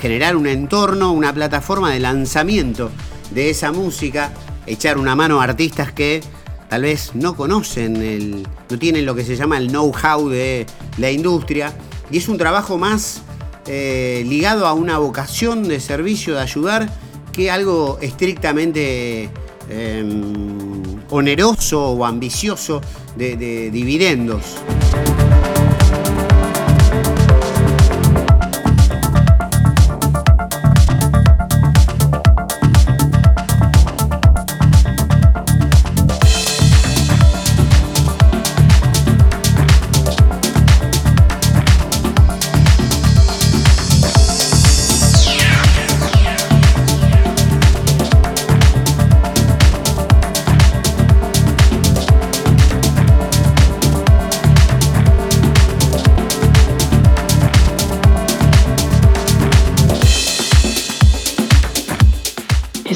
Generar 0.01 0.37
un 0.37 0.47
entorno, 0.47 1.13
una 1.13 1.33
plataforma 1.33 1.91
de 1.91 2.01
lanzamiento 2.01 2.91
de 3.31 3.51
esa 3.51 3.73
música, 3.73 4.33
echar 4.67 4.97
una 4.99 5.15
mano 5.15 5.41
a 5.41 5.45
artistas 5.45 5.93
que 5.93 6.23
tal 6.69 6.83
vez 6.83 7.11
no 7.15 7.37
conocen, 7.37 7.97
el, 7.97 8.47
no 8.71 8.79
tienen 8.79 9.05
lo 9.05 9.15
que 9.15 9.25
se 9.25 9.37
llama 9.37 9.59
el 9.59 9.69
know-how 9.69 10.29
de 10.29 10.67
la 10.97 11.11
industria, 11.11 11.75
y 12.11 12.19
es 12.19 12.29
un 12.29 12.39
trabajo 12.39 12.79
más 12.79 13.23
eh, 13.67 14.25
ligado 14.27 14.67
a 14.67 14.73
una 14.73 14.99
vocación 14.99 15.69
de 15.69 15.81
servicio, 15.81 16.35
de 16.35 16.41
ayudar, 16.41 16.89
que 17.33 17.51
algo 17.51 17.99
estrictamente 18.01 19.29
em, 19.69 20.70
oneroso 21.11 21.93
o 21.93 22.05
ambicioso 22.05 22.81
de, 23.17 23.37
de 23.37 23.71
dividendos. 23.71 24.57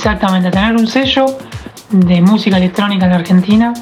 Exactamente, 0.05 0.51
tener 0.51 0.77
un 0.77 0.87
sello 0.87 1.25
de 1.89 2.21
música 2.21 2.59
electrónica 2.59 3.07
en 3.07 3.13
Argentina 3.13 3.73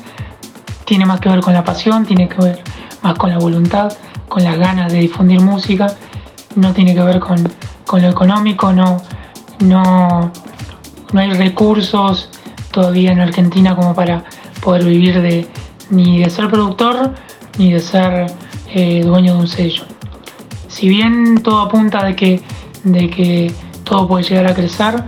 tiene 0.85 1.05
más 1.05 1.19
que 1.19 1.29
ver 1.29 1.41
con 1.41 1.53
la 1.53 1.65
pasión, 1.65 2.07
tiene 2.07 2.29
que 2.29 2.37
ver 2.37 2.63
más 3.03 3.19
con 3.19 3.31
la 3.31 3.39
voluntad, 3.39 3.93
con 4.29 4.45
las 4.45 4.57
ganas 4.57 4.93
de 4.93 5.01
difundir 5.01 5.41
música, 5.41 5.97
no 6.55 6.73
tiene 6.73 6.95
que 6.95 7.03
ver 7.03 7.19
con, 7.19 7.43
lo 8.01 8.09
económico, 8.09 8.73
no, 8.73 9.03
no, 9.65 10.31
no 11.13 11.21
hay 11.21 11.33
recursos 11.33 12.31
todavía 12.71 13.11
en 13.11 13.19
Argentina 13.19 13.75
como 13.75 13.93
para 13.93 14.23
poder 14.61 14.85
vivir 14.85 15.21
de 15.23 15.49
ni 15.91 16.21
de 16.21 16.31
ser 16.31 16.49
productor 16.49 17.15
ni 17.59 17.73
de 17.73 17.81
ser 17.81 18.27
eh, 18.73 19.03
dueño 19.03 19.35
de 19.35 19.41
un 19.41 19.49
sello. 19.49 19.87
Si 20.69 20.89
bien 20.89 21.43
todo 21.43 21.63
apunta 21.63 22.05
de 22.05 22.15
que, 22.15 22.41
de 22.85 23.11
que 23.11 23.53
todo 23.83 24.07
puede 24.07 24.23
llegar 24.23 24.47
a 24.47 24.55
crecer, 24.55 25.03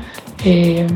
eh, 0.45 0.87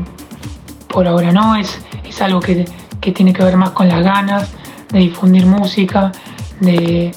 por 0.87 1.07
ahora 1.07 1.31
no, 1.31 1.55
es, 1.55 1.79
es 2.03 2.21
algo 2.21 2.39
que, 2.39 2.65
tiene 2.99 3.33
que 3.33 3.43
ver 3.43 3.57
más 3.57 3.71
con 3.71 3.87
las 3.87 4.03
ganas 4.03 4.49
de 4.91 4.99
difundir 4.99 5.45
música, 5.45 6.11
de, 6.59 7.11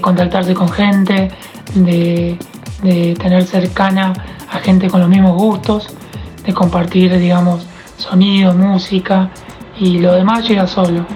contactarse 0.00 0.52
con 0.52 0.68
gente, 0.68 1.30
de, 1.74 2.36
de, 2.82 3.14
tener 3.14 3.44
cercana 3.44 4.12
a 4.50 4.58
gente 4.58 4.88
con 4.88 5.00
los 5.00 5.08
mismos 5.08 5.36
gustos, 5.36 5.88
de 6.44 6.52
compartir, 6.52 7.16
digamos, 7.18 7.66
sonido, 7.96 8.54
música 8.54 9.30
y 9.78 9.98
lo 9.98 10.12
demás 10.12 10.46
llega 10.46 10.66
solo. 10.66 11.06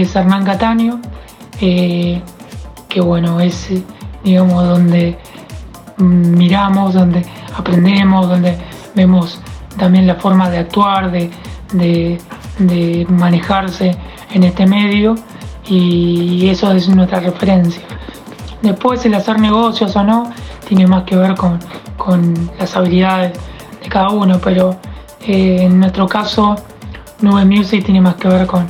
Es 0.00 0.14
Hernán 0.16 0.44
Cataño, 0.44 1.00
eh, 1.60 2.20
que 2.88 3.00
bueno, 3.00 3.40
es 3.40 3.70
digamos 4.22 4.66
donde 4.66 5.18
miramos, 5.98 6.94
donde 6.94 7.24
aprendemos, 7.56 8.28
donde 8.28 8.56
vemos 8.94 9.40
también 9.78 10.06
la 10.06 10.16
forma 10.16 10.50
de 10.50 10.58
actuar, 10.58 11.10
de, 11.10 11.30
manejarse 13.08 13.96
en 14.32 14.44
este 14.44 14.64
medio 14.66 15.16
y 15.66 16.48
eso 16.48 16.72
es 16.72 16.88
nuestra 16.88 17.20
referencia. 17.20 17.82
Después 18.62 19.04
el 19.04 19.14
hacer 19.14 19.38
negocios 19.38 19.94
o 19.96 20.04
no 20.04 20.30
tiene 20.66 20.86
más 20.86 21.04
que 21.04 21.16
ver 21.16 21.34
con, 21.34 21.58
con 21.96 22.50
las 22.58 22.76
habilidades 22.76 23.38
de 23.82 23.88
cada 23.88 24.10
uno, 24.10 24.40
pero 24.42 24.76
eh, 25.26 25.58
en 25.62 25.80
nuestro 25.80 26.06
caso, 26.06 26.56
Nube 27.20 27.44
Music 27.44 27.84
tiene 27.84 28.00
más 28.00 28.14
que 28.14 28.28
ver 28.28 28.46
con, 28.46 28.66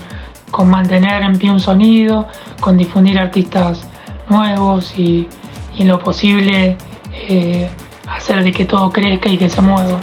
mantener 0.63 1.23
en 1.23 1.39
pie 1.39 1.51
un 1.51 1.61
sonido, 1.61 2.29
con 2.61 2.77
difundir 2.77 3.19
artistas 3.19 3.87
nuevos 4.29 4.97
y, 4.97 5.29
en 5.79 5.89
lo 5.89 5.99
posible 5.99 6.77
eh, 7.29 7.69
hacer 8.07 8.45
de 8.45 8.53
que 8.53 8.65
todo 8.65 8.93
crezca 8.93 9.29
y 9.29 9.37
que 9.37 9.49
se 9.51 9.61
mueva. 9.61 9.99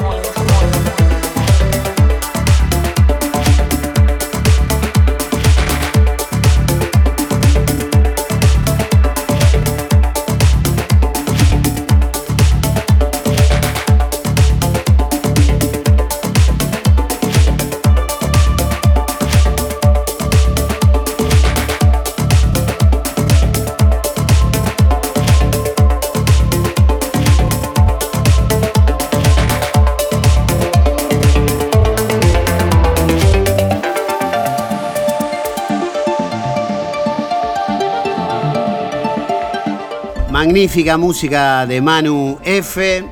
Magnífica 40.51 40.97
música 40.97 41.65
de 41.65 41.79
Manu 41.79 42.37
F, 42.43 43.05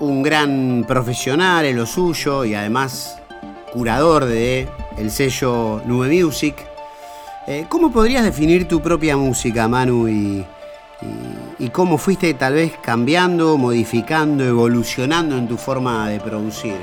un 0.00 0.20
gran 0.20 0.84
profesional 0.84 1.64
en 1.64 1.76
lo 1.76 1.86
suyo 1.86 2.44
y 2.44 2.56
además 2.56 3.20
curador 3.72 4.24
de 4.24 4.68
el 4.98 5.12
sello 5.12 5.80
Nube 5.86 6.08
Music. 6.08 6.56
Eh, 7.46 7.66
¿Cómo 7.68 7.92
podrías 7.92 8.24
definir 8.24 8.66
tu 8.66 8.82
propia 8.82 9.16
música, 9.16 9.68
Manu, 9.68 10.08
y, 10.08 10.44
y, 11.60 11.68
cómo 11.68 11.98
fuiste 11.98 12.34
tal 12.34 12.54
vez 12.54 12.72
cambiando, 12.82 13.56
modificando, 13.56 14.42
evolucionando 14.42 15.38
en 15.38 15.46
tu 15.46 15.56
forma 15.56 16.08
de 16.08 16.18
producir? 16.18 16.74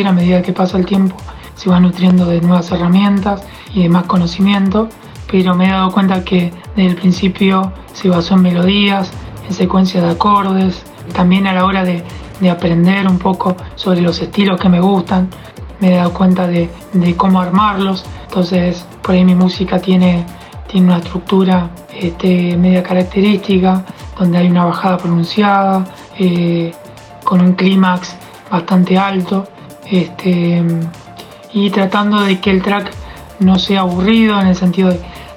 A 0.00 0.12
medida 0.12 0.42
que 0.42 0.52
pasa 0.52 0.78
el 0.78 0.86
tiempo. 0.86 1.16
Se 1.54 1.68
va 1.68 1.78
nutriendo 1.78 2.26
de 2.26 2.40
nuevas 2.40 2.70
herramientas 2.72 3.42
y 3.74 3.82
de 3.82 3.88
más 3.88 4.04
conocimiento, 4.04 4.88
pero 5.30 5.54
me 5.54 5.66
he 5.66 5.70
dado 5.70 5.92
cuenta 5.92 6.24
que 6.24 6.52
desde 6.74 6.90
el 6.90 6.96
principio 6.96 7.72
se 7.92 8.08
basó 8.08 8.34
en 8.34 8.42
melodías, 8.42 9.12
en 9.46 9.54
secuencias 9.54 10.02
de 10.02 10.10
acordes, 10.10 10.82
también 11.12 11.46
a 11.46 11.52
la 11.52 11.64
hora 11.64 11.84
de, 11.84 12.02
aprender 12.50 13.06
un 13.06 13.18
poco 13.18 13.56
sobre 13.76 14.00
los 14.00 14.20
estilos 14.20 14.58
que 14.58 14.68
me 14.68 14.80
gustan, 14.80 15.28
me 15.78 15.92
he 15.92 15.96
dado 15.96 16.12
cuenta 16.12 16.48
de, 16.48 16.68
cómo 17.16 17.40
armarlos, 17.40 18.04
entonces 18.24 18.84
por 19.00 19.14
ahí 19.14 19.24
mi 19.24 19.36
música 19.36 19.78
tiene, 19.78 20.26
tiene 20.66 20.88
una 20.88 20.98
estructura 20.98 21.70
este, 21.94 22.56
media 22.56 22.82
característica, 22.82 23.84
donde 24.18 24.38
hay 24.38 24.48
una 24.48 24.64
bajada 24.64 24.96
pronunciada, 24.96 25.84
eh, 26.18 26.72
con 27.22 27.40
un 27.40 27.52
clímax 27.52 28.16
bastante 28.50 28.98
alto, 28.98 29.46
este, 29.92 30.64
y 31.52 31.68
tratando 31.70 32.22
de 32.22 32.40
que 32.40 32.50
el 32.50 32.62
track 32.62 32.90
no 33.40 33.58
sea 33.58 33.80
aburrido 33.80 34.40
en 34.40 34.46
el 34.46 34.56
sentido 34.56 34.96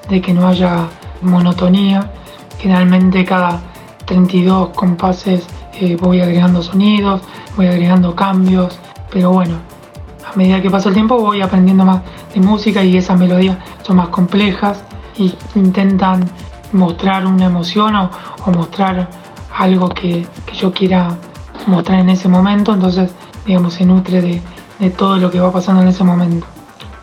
de, 0.10 0.22
que 0.22 0.34
no 0.34 0.48
haya 0.48 0.88
monotonía. 1.22 2.10
Generalmente 2.58 3.26
cada 3.26 3.60
32 4.06 4.70
compases 4.70 5.46
eh, 5.74 5.98
voy 6.00 6.22
agregando 6.22 6.63
sonidos, 6.63 7.22
voy 7.58 7.68
agregando 7.68 8.15
cambios, 8.15 8.80
pero 9.12 9.32
bueno, 9.32 9.56
a 10.26 10.38
medida 10.38 10.62
que 10.62 10.72
pasa 10.72 10.88
el 10.88 10.96
tiempo 10.96 11.20
voy 11.20 11.41
aprendiendo 11.41 11.84
más 11.84 12.02
de 12.34 12.39
música 12.39 12.82
y 12.82 12.96
esas 12.96 13.20
melodías 13.20 13.58
son 13.84 13.98
más 13.98 14.08
complejas 14.08 14.86
y 15.18 15.36
intentan 15.56 16.24
mostrar 16.72 17.26
una 17.26 17.48
emoción 17.48 17.94
o, 17.98 18.10
mostrar 18.54 19.10
algo 19.58 19.89
que, 19.89 20.26
que, 20.46 20.56
yo 20.56 20.72
quiera 20.72 21.18
mostrar 21.68 22.00
en 22.00 22.10
ese 22.10 22.30
momento, 22.30 22.74
entonces 22.74 23.12
digamos 23.45 23.73
se 23.73 23.86
nutre 23.86 24.21
de, 24.21 24.41
de 24.79 24.89
todo 24.89 25.17
lo 25.17 25.31
que 25.31 25.39
va 25.39 25.51
pasando 25.51 25.81
en 25.81 25.88
ese 25.88 26.03
momento. 26.03 26.45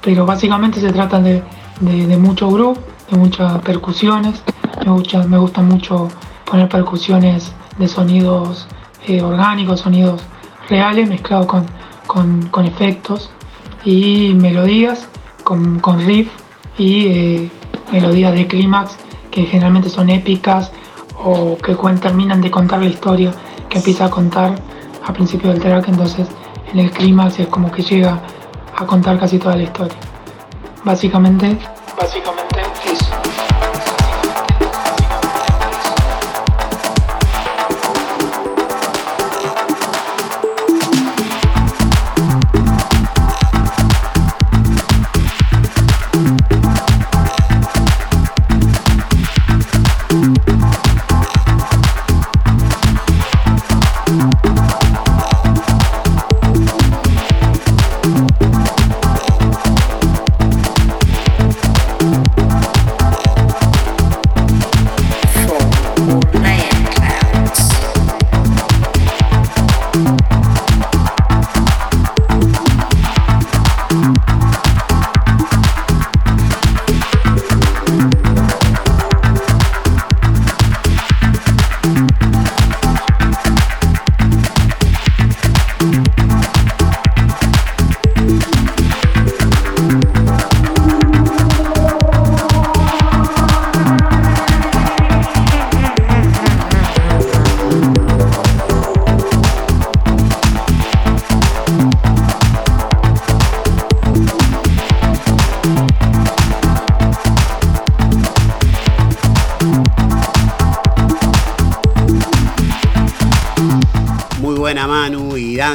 Pero 0.02 0.26
básicamente 0.26 0.80
se 0.80 0.92
trata 0.92 1.20
de, 1.20 1.42
de, 1.80 2.16
mucho 2.16 2.50
groove, 2.50 2.78
de 3.10 3.16
muchas 3.16 3.60
percusiones. 3.62 4.42
Me, 4.84 5.26
me 5.26 5.38
gusta 5.38 5.62
mucho 5.62 6.08
poner 6.44 6.68
percusiones 6.68 7.52
de 7.78 7.88
sonidos 7.88 8.66
eh, 9.06 9.22
orgánicos, 9.22 9.80
sonidos 9.80 10.22
reales 10.68 11.08
mezclados 11.08 11.46
con, 11.46 11.66
con, 12.06 12.48
con, 12.48 12.66
efectos 12.66 13.30
y 13.84 14.34
melodías 14.34 15.08
con, 15.44 15.80
con 15.80 16.04
riff 16.06 16.30
y 16.78 17.06
eh, 17.06 17.50
melodías 17.90 18.32
de 18.32 18.46
clímax 18.46 18.96
que 19.30 19.44
generalmente 19.44 19.88
son 19.88 20.10
épicas 20.10 20.72
o 21.24 21.56
que 21.58 21.74
terminan 22.00 22.40
de 22.40 22.50
contar 22.50 22.80
la 22.80 22.86
historia 22.86 23.32
que 23.68 23.78
empieza 23.78 24.06
a 24.06 24.10
contar 24.10 24.54
al 25.04 25.14
principio 25.14 25.50
del 25.50 25.60
track. 25.60 25.88
Entonces 25.88 26.28
en 26.72 26.80
el 26.80 26.90
clímax 26.90 27.40
es 27.40 27.46
como 27.48 27.70
que 27.70 27.82
llega 27.82 28.20
a 28.76 28.86
contar 28.86 29.18
casi 29.18 29.38
toda 29.38 29.56
la 29.56 29.62
historia. 29.64 29.96
Básicamente, 30.84 31.56
básicamente 31.98 32.51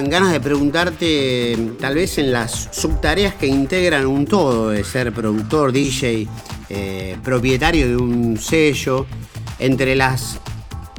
ganas 0.09 0.31
de 0.31 0.39
preguntarte, 0.39 1.57
tal 1.79 1.95
vez 1.95 2.17
en 2.17 2.31
las 2.31 2.69
subtareas 2.71 3.35
que 3.35 3.47
integran 3.47 4.05
un 4.05 4.25
todo 4.25 4.69
de 4.69 4.83
ser 4.83 5.13
productor, 5.13 5.71
DJ, 5.71 6.27
eh, 6.69 7.17
propietario 7.23 7.87
de 7.87 7.95
un 7.95 8.37
sello, 8.37 9.05
entre 9.59 9.95
las 9.95 10.39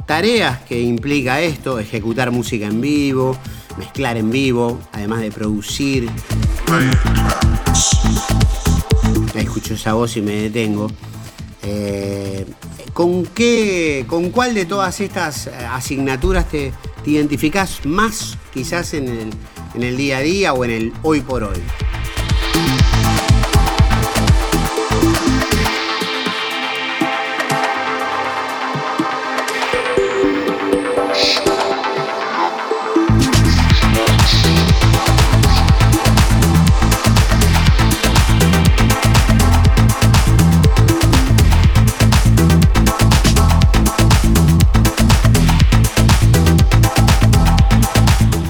tareas 0.05 0.59
que 0.61 0.81
implica 0.81 1.39
esto, 1.41 1.79
ejecutar 1.79 2.31
música 2.31 2.65
en 2.65 2.81
vivo, 2.81 3.37
mezclar 3.77 4.17
en 4.17 4.31
vivo, 4.31 4.79
además 4.91 5.21
de 5.21 5.31
producir. 5.31 6.09
Escucho 9.35 9.75
esa 9.75 9.93
voz 9.93 10.17
y 10.17 10.21
me 10.21 10.33
detengo. 10.33 10.91
Eh, 11.63 12.45
¿Con 12.93 13.25
qué, 13.27 14.05
con 14.07 14.31
cuál 14.31 14.55
de 14.55 14.65
todas 14.65 14.99
estas 14.99 15.47
asignaturas 15.47 16.49
te, 16.49 16.73
te 17.03 17.11
identificás 17.11 17.85
más 17.85 18.38
quizás 18.53 18.93
en 18.93 19.07
el, 19.07 19.29
en 19.75 19.83
el 19.83 19.97
día 19.97 20.17
a 20.17 20.21
día 20.21 20.53
o 20.53 20.63
en 20.65 20.71
el 20.71 20.93
hoy 21.03 21.21
por 21.21 21.43
hoy? 21.43 21.61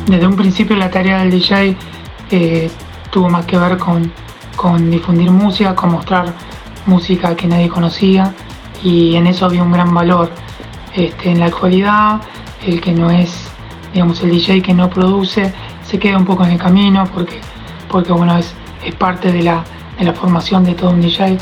Desde 0.10 0.26
un 0.26 0.36
principio 0.36 0.76
la 0.76 0.90
tarea 0.90 1.20
del 1.20 1.30
DJ 1.30 1.78
eh, 2.32 2.72
tuvo 3.12 3.30
más 3.30 3.46
que 3.46 3.58
ver 3.58 3.78
con, 3.78 4.12
difundir 4.90 5.30
música, 5.30 5.76
con 5.76 5.92
mostrar 5.92 6.34
música 6.88 7.36
que 7.36 7.48
nadie 7.48 7.70
conocía 7.70 8.34
y 8.84 9.16
en 9.16 9.28
eso 9.28 9.46
había 9.46 9.62
un 9.62 9.72
gran 9.72 9.94
valor. 9.94 10.32
Este, 10.96 11.30
en 11.30 11.40
la 11.40 11.46
actualidad, 11.46 12.22
el 12.66 12.82
que 12.82 12.92
no 12.92 13.12
es, 13.12 13.50
digamos, 13.94 14.22
el 14.24 14.32
DJ 14.32 14.64
que 14.64 14.74
no 14.74 14.90
produce, 14.90 15.54
se 15.84 16.00
queda 16.00 16.18
un 16.18 16.26
poco 16.26 16.44
en 16.44 16.52
el 16.52 16.58
camino 16.58 17.08
porque, 17.14 17.40
porque 17.88 18.12
bueno, 18.12 18.36
es, 18.36 18.54
es 18.84 18.96
parte 18.96 19.32
de 19.32 19.44
la, 19.44 19.64
de 20.00 20.06
la 20.06 20.14
formación 20.14 20.64
de 20.64 20.74
todo 20.74 20.90
un 20.90 21.02
DJ 21.02 21.38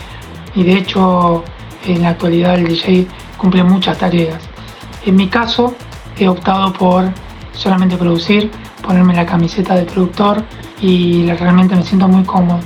y 0.56 0.64
de 0.64 0.74
hecho 0.74 1.46
en 1.86 2.02
la 2.02 2.10
actualidad 2.10 2.56
el 2.56 2.68
DJ 2.68 3.08
cumple 3.38 3.64
muchas 3.64 3.98
tareas. 3.98 4.44
En 5.06 5.16
mi 5.16 5.30
caso 5.30 5.74
he 6.18 6.28
optado 6.28 6.74
por 6.74 7.06
solamente 7.58 7.98
producir, 7.98 8.52
ponerme 8.82 9.14
la 9.14 9.26
camiseta 9.26 9.76
de 9.76 9.84
productor 9.84 10.44
y 10.80 11.26
realmente 11.32 11.76
me 11.76 11.84
siento 11.84 12.08
muy 12.08 12.24
cómodo. 12.24 12.60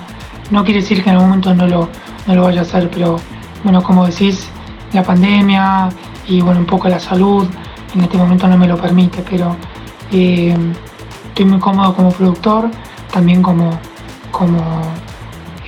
No 0.52 0.64
quiere 0.64 0.82
decir 0.82 1.04
que 1.04 1.10
en 1.10 1.16
algún 1.16 1.30
momento 1.30 1.54
no 1.56 1.66
lo, 1.66 1.90
no 2.28 2.36
lo 2.36 2.44
vaya 2.44 2.60
a 2.60 2.64
hacer, 2.64 2.90
pero 2.90 3.18
bueno, 3.64 3.82
como 3.82 4.06
decís, 4.06 4.50
la 4.92 5.04
pandemia 5.04 5.90
y 6.28 6.42
bueno, 6.42 6.60
un 6.60 6.66
poco 6.66 6.90
la 6.90 7.00
salud 7.00 7.48
en 7.96 8.02
este 8.02 8.18
momento 8.18 8.48
no 8.48 8.58
me 8.58 8.68
lo 8.68 8.78
permite, 8.78 9.24
pero 9.30 9.56
eh, 10.12 10.56
estoy 11.28 11.46
muy 11.46 11.60
cómodo 11.60 11.94
como 11.96 12.12
productor, 12.12 12.70
también 13.12 13.42
como, 13.42 13.72
como 14.32 14.62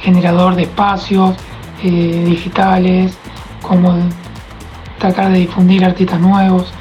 generador 0.01 0.55
de 0.55 0.63
espacios 0.63 1.35
eh, 1.81 2.23
digitales, 2.25 3.17
como 3.61 3.95
tratar 4.99 5.31
de 5.31 5.39
difundir 5.39 5.83
artistas 5.83 6.19
nuevos, 6.19 6.71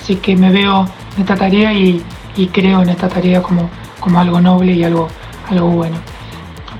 así 0.00 0.16
que 0.16 0.36
me 0.36 0.50
veo 0.50 0.86
esta 1.18 1.36
tarea 1.36 1.72
y, 1.72 2.02
creo 2.52 2.82
en 2.82 2.88
esta 2.88 3.08
tarea 3.08 3.42
como, 3.42 3.68
como 4.00 4.18
algo 4.18 4.40
noble 4.40 4.72
y 4.72 4.84
algo, 4.84 5.08
algo 5.50 5.68
bueno. 5.68 5.96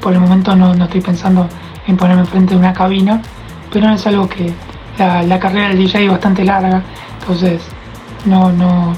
Por 0.00 0.14
el 0.14 0.20
momento 0.20 0.56
no, 0.56 0.74
no 0.74 0.84
estoy 0.84 1.00
pensando 1.00 1.48
en 1.86 1.96
ponerme 1.96 2.22
enfrente 2.22 2.54
de 2.54 2.60
una 2.60 2.72
cabina, 2.72 3.20
pero 3.72 3.90
es 3.90 4.06
algo 4.06 4.28
que 4.28 4.52
la, 4.98 5.38
carrera 5.38 5.68
del 5.68 5.78
DJ 5.78 6.04
es 6.04 6.10
bastante 6.10 6.44
larga, 6.44 6.82
entonces 7.20 7.62
no, 8.24 8.52
no, 8.52 8.94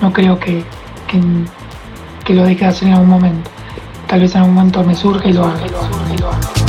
no 0.00 0.12
creo 0.12 0.38
que, 0.38 0.64
que, 2.24 2.34
lo 2.34 2.44
deje 2.44 2.60
de 2.60 2.66
hacer 2.66 2.88
en 2.88 2.94
algún 2.94 3.10
momento. 3.10 3.50
Tal 4.06 4.20
vez 4.20 4.34
en 4.34 4.42
algún 4.42 4.54
momento 4.54 4.84
me 4.84 4.94
surge 4.94 5.30
y 5.30 5.32
lo 5.32 5.44
haga. 5.46 6.65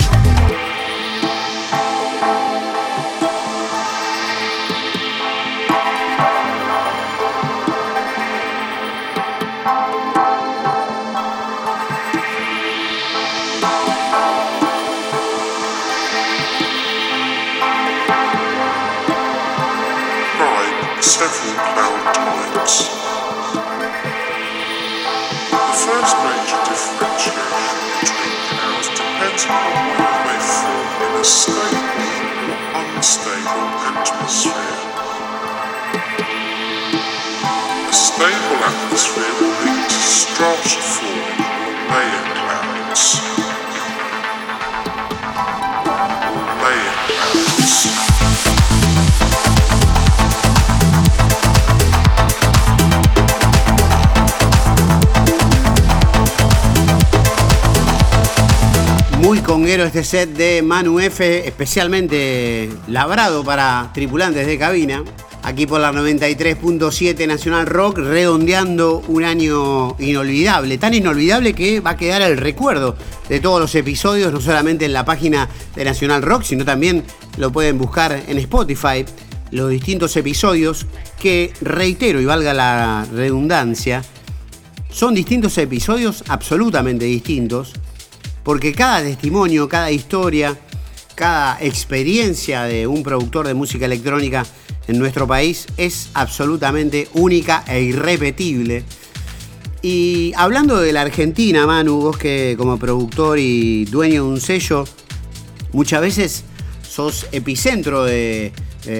stable 38.17 38.63
atmosphere 38.63 39.33
will 39.39 39.53
lead 39.65 39.89
to 39.89 39.95
strata 39.95 40.81
forming 40.81 41.41
or 41.63 41.73
layer 41.91 42.23
clouds. 42.33 43.46
Muy 59.27 59.39
conguero 59.39 59.83
este 59.83 60.05
set 60.05 60.29
de 60.37 60.61
Manu 60.61 61.01
F, 61.01 61.45
especialmente 61.45 62.69
labrado 62.87 63.43
para 63.43 63.91
tripulantes 63.93 64.47
de 64.47 64.57
cabina. 64.57 65.03
Aquí 65.43 65.67
por 65.67 65.81
la 65.81 65.91
93.7 65.91 67.27
Nacional 67.27 67.65
Rock, 67.65 67.97
redondeando 67.97 69.03
un 69.09 69.25
año 69.25 69.97
inolvidable, 69.99 70.77
tan 70.77 70.93
inolvidable 70.93 71.51
que 71.51 71.81
va 71.81 71.89
a 71.89 71.97
quedar 71.97 72.21
el 72.21 72.37
recuerdo 72.37 72.95
de 73.27 73.41
todos 73.41 73.59
los 73.59 73.75
episodios, 73.75 74.31
no 74.31 74.39
solamente 74.39 74.85
en 74.85 74.93
la 74.93 75.03
página 75.03 75.49
de 75.75 75.83
Nacional 75.83 76.21
Rock, 76.21 76.43
sino 76.43 76.63
también 76.63 77.03
lo 77.35 77.51
pueden 77.51 77.77
buscar 77.77 78.23
en 78.29 78.37
Spotify, 78.37 79.03
los 79.51 79.69
distintos 79.69 80.15
episodios 80.15 80.85
que, 81.19 81.51
reitero 81.59 82.21
y 82.21 82.25
valga 82.25 82.53
la 82.53 83.05
redundancia, 83.11 84.05
son 84.89 85.13
distintos 85.13 85.57
episodios 85.57 86.23
absolutamente 86.29 87.03
distintos, 87.03 87.73
porque 88.47 88.71
cada 88.71 89.03
testimonio, 89.03 89.67
cada 89.67 89.91
historia, 89.91 90.57
cada 91.15 91.59
experiencia 91.59 92.63
de 92.63 92.87
un 92.87 93.03
productor 93.03 93.45
de 93.45 93.53
música 93.53 93.83
electrónica 93.83 94.45
en 94.87 94.97
nuestro 94.97 95.27
país 95.27 95.67
es 95.75 96.11
absolutamente 96.13 97.09
única 97.15 97.65
e 97.67 97.81
irrepetible. 97.81 98.85
Y 99.81 100.31
hablando 100.37 100.79
de 100.79 100.93
la 100.93 101.01
Argentina, 101.01 101.67
Manu, 101.67 101.99
vos 101.99 102.17
que 102.17 102.55
como 102.57 102.79
productor 102.79 103.37
y 103.37 103.83
dueño 103.83 104.23
de 104.23 104.29
un 104.29 104.39
sello, 104.39 104.85
muchas 105.73 105.99
veces 105.99 106.45
sos 106.89 107.27
epicentro 107.33 108.05
de 108.05 108.53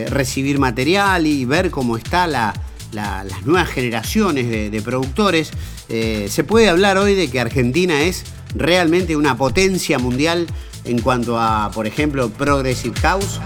recibir 0.09 0.59
material 0.59 1.25
y 1.25 1.45
ver 1.45 1.71
cómo 1.71 1.95
están 1.95 2.33
las 2.33 3.45
nuevas 3.45 3.69
generaciones 3.69 4.49
de, 4.49 4.81
productores. 4.81 5.51
Eh, 5.87 6.27
se 6.29 6.43
puede 6.43 6.67
hablar 6.67 6.97
hoy 6.97 7.15
de 7.15 7.29
que 7.29 7.39
Argentina 7.39 8.01
es 8.01 8.25
realmente 8.55 9.15
una 9.15 9.37
potencia 9.37 9.99
mundial 9.99 10.47
en 10.85 10.99
cuanto 10.99 11.39
a, 11.39 11.71
por 11.73 11.87
ejemplo, 11.87 12.29
Progressive 12.29 12.95
House. 13.01 13.39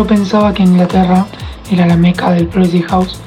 Yo 0.00 0.06
pensaba 0.06 0.54
que 0.54 0.62
Inglaterra 0.62 1.26
era 1.70 1.86
la 1.86 1.94
meca 1.94 2.30
del 2.30 2.46
Progressive 2.46 2.88
House, 2.88 3.20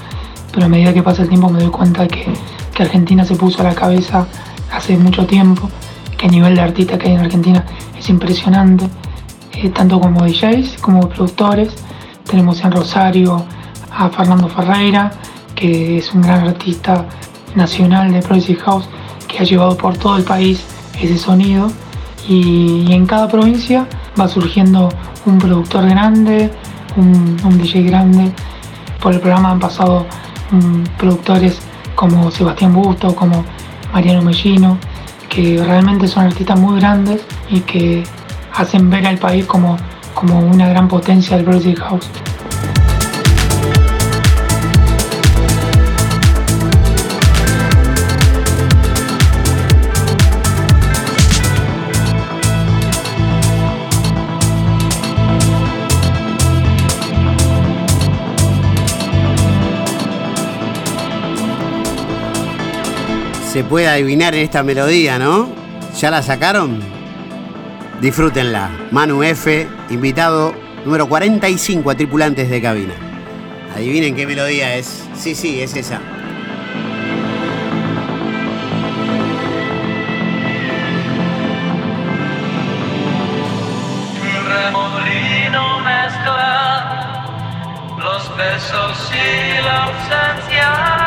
pero 0.51 0.65
a 0.65 0.69
medida 0.69 0.91
que 0.91 1.03
pasa 1.03 1.21
el 1.21 1.29
tiempo 1.29 1.47
me 1.47 1.61
doy 1.61 1.69
cuenta 1.69 2.07
que, 2.07 2.33
que 2.73 2.81
Argentina 2.81 3.23
se 3.23 3.35
puso 3.35 3.61
a 3.61 3.65
la 3.65 3.75
cabeza 3.75 4.25
hace 4.71 4.97
mucho 4.97 5.27
tiempo, 5.27 5.69
que 6.17 6.25
el 6.25 6.31
nivel 6.31 6.55
de 6.55 6.61
artista 6.61 6.97
que 6.97 7.09
hay 7.09 7.13
en 7.13 7.19
Argentina 7.19 7.63
es 7.95 8.09
impresionante, 8.09 8.89
eh, 9.51 9.69
tanto 9.69 9.99
como 9.99 10.25
DJs 10.25 10.79
como 10.81 11.07
productores. 11.07 11.75
Tenemos 12.27 12.63
en 12.63 12.71
Rosario 12.71 13.45
a 13.91 14.09
Fernando 14.09 14.47
Ferreira, 14.47 15.11
que 15.53 15.99
es 15.99 16.11
un 16.11 16.23
gran 16.23 16.47
artista 16.47 17.05
nacional 17.53 18.11
de 18.11 18.19
Progressive 18.23 18.61
House, 18.61 18.89
que 19.27 19.37
ha 19.37 19.43
llevado 19.43 19.77
por 19.77 19.95
todo 19.95 20.17
el 20.17 20.23
país 20.23 20.65
ese 20.99 21.19
sonido. 21.19 21.71
y 22.27 22.91
en 22.91 23.05
cada 23.05 23.27
provincia 23.27 23.85
va 24.19 24.27
surgiendo 24.27 24.89
un 25.25 25.37
productor 25.37 25.87
grande, 25.87 26.51
un, 26.95 27.57
DJ 27.57 27.83
grande. 27.83 28.31
Por 29.01 29.13
el 29.13 29.19
programa 29.19 29.51
han 29.51 29.59
pasado 29.59 30.05
mm, 30.51 30.83
productores 30.97 31.59
como 31.95 32.31
Sebastián 32.31 32.73
Busto, 32.73 33.15
como 33.15 33.43
Mariano 33.93 34.21
Mellino, 34.21 34.77
que 35.29 35.63
realmente 35.63 36.07
son 36.07 36.25
artistas 36.25 36.59
muy 36.59 36.79
grandes 36.79 37.21
y 37.49 37.61
que 37.61 38.03
hacen 38.53 38.89
ver 38.89 39.05
al 39.07 39.17
país 39.17 39.45
como, 39.45 39.77
como 40.13 40.39
una 40.39 40.67
gran 40.67 40.87
potencia 40.87 41.35
del 41.35 41.45
Progressive 41.45 41.81
House. 41.81 42.09
Se 63.53 63.63
puede 63.63 63.87
adivinar 63.87 64.33
en 64.33 64.41
esta 64.41 64.63
melodía, 64.63 65.19
¿no? 65.19 65.47
¿Ya 65.99 66.09
la 66.09 66.23
sacaron? 66.23 66.79
Disfrútenla. 68.01 68.71
Manu 68.89 69.21
F, 69.21 69.67
invitado 69.91 70.55
número 70.83 71.07
45 71.07 71.91
a 71.91 71.93
tripulantes 71.93 72.49
de 72.49 72.59
cabina. 72.59 72.95
Adivinen 73.75 74.15
qué 74.15 74.25
melodía 74.25 74.75
es. 74.75 75.03
Sí, 75.15 75.35
sí, 75.35 75.61
es 75.61 75.75
esa. 75.75 76.01
los 87.99 88.35
besos 88.35 89.11
y 89.13 89.63
la 89.63 89.83
ausencia 89.83 91.02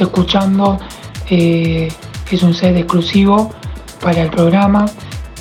escuchando 0.00 0.78
eh, 1.30 1.88
es 2.30 2.42
un 2.42 2.54
set 2.54 2.76
exclusivo 2.76 3.52
para 4.00 4.22
el 4.22 4.30
programa, 4.30 4.86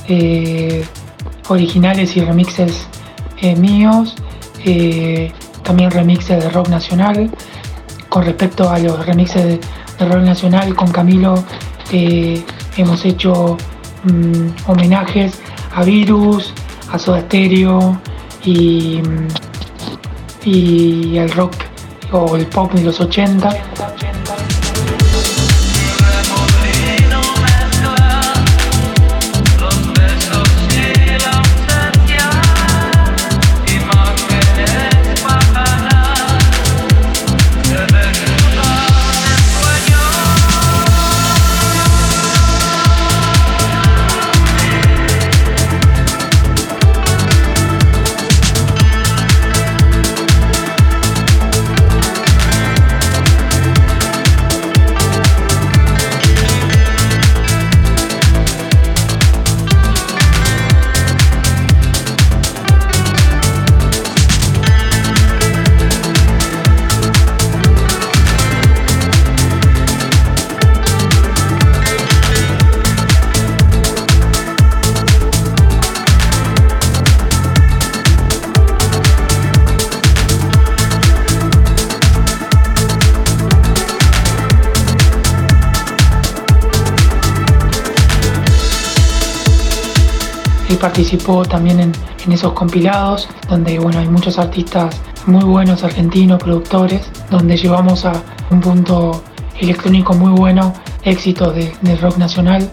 eh, 0.08 0.86
originales 1.49 2.16
y 2.18 2.22
remixes 2.22 2.88
eh, 3.41 3.55
míos, 3.55 4.16
también 5.64 5.91
remixes 5.91 6.43
de 6.43 6.49
rock 6.49 6.70
nacional. 6.70 7.30
Con 8.10 8.26
respecto 8.26 8.70
a 8.70 8.80
los 8.80 9.05
remixes 9.05 9.43
de, 9.45 9.60
rock 10.05 10.24
nacional, 10.24 10.76
con 10.76 10.91
Camilo 10.91 11.43
hemos 11.91 13.05
hecho 13.05 13.58
mm, 14.03 14.70
homenajes 14.70 15.39
a 15.74 15.84
Virus, 15.84 16.53
a 16.91 16.99
Soda 16.99 17.22
Stereo 17.22 17.99
y, 18.43 19.01
y 20.45 21.18
al 21.18 21.30
rock 21.32 21.53
o 22.12 22.36
el 22.36 22.45
pop 22.47 22.72
de 22.74 22.84
los 22.84 22.99
80. 22.99 24.46
Participó 90.78 91.45
también 91.45 91.80
en, 91.80 91.93
esos 92.32 92.53
compilados, 92.53 93.30
donde 93.47 93.80
bueno, 93.80 93.99
hay 93.99 94.07
muchos 94.09 94.38
artistas 94.38 94.95
muy 95.25 95.43
buenos 95.43 95.84
argentinos, 95.84 96.41
productores, 96.41 97.09
donde 97.32 97.55
llevamos 97.55 98.05
a 98.05 98.11
un 98.49 98.59
punto 98.59 99.23
electrónico 99.59 100.13
muy 100.13 100.32
bueno, 100.32 100.73
éxito 101.03 101.51
de, 101.51 101.73
rock 102.01 102.17
nacional 102.17 102.69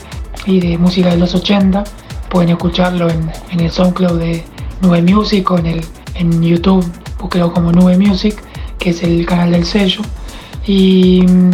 y 0.47 0.61
de 0.61 0.77
música 0.77 1.11
de 1.11 1.19
los 1.19 1.35
80. 1.35 1.85
Pueden 2.29 2.51
escucharlo 2.51 3.09
en, 3.09 3.31
el 3.59 3.71
SoundCloud 3.71 4.19
de 4.19 4.45
Nube 4.83 5.03
Music 5.03 5.49
o 5.51 5.59
en, 5.59 5.67
el, 5.67 5.85
en 6.15 6.43
YouTube, 6.43 6.85
búsquelo 7.21 7.53
como 7.53 7.71
Nube 7.71 7.97
Music, 7.97 8.43
que 8.79 8.91
es 8.91 9.03
el 9.03 9.25
canal 9.25 9.53
del 9.53 9.65
sello. 9.65 10.03
Y 10.67 11.23
mm, 11.23 11.51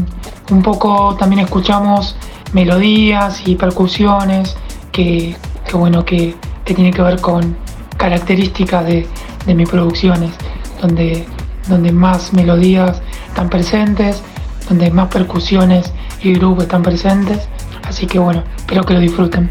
un 0.52 0.62
poco 0.62 1.16
también 1.18 1.40
escuchamos 1.40 2.16
melodías 2.52 3.42
y 3.46 3.56
percusiones 3.56 4.56
que, 4.90 5.36
que 5.70 5.76
bueno, 5.76 6.04
que 6.04 6.34
tiene 6.64 6.90
que 6.90 7.00
ver 7.00 7.20
con 7.20 7.56
características 7.96 8.84
de, 8.86 9.06
mis 9.54 9.68
producciones, 9.68 10.32
donde, 10.80 11.26
donde 11.68 11.92
más 11.92 12.32
melodías 12.32 13.00
están 13.28 13.48
presentes, 13.48 14.20
donde 14.68 14.90
más 14.90 15.08
percusiones 15.08 15.92
y 16.22 16.34
grupos 16.34 16.64
están 16.64 16.82
presentes. 16.82 17.48
Así 17.84 18.06
que 18.06 18.18
bueno, 18.18 18.42
espero 18.56 18.82
que 18.82 18.94
lo 18.94 19.00
disfruten. 19.00 19.48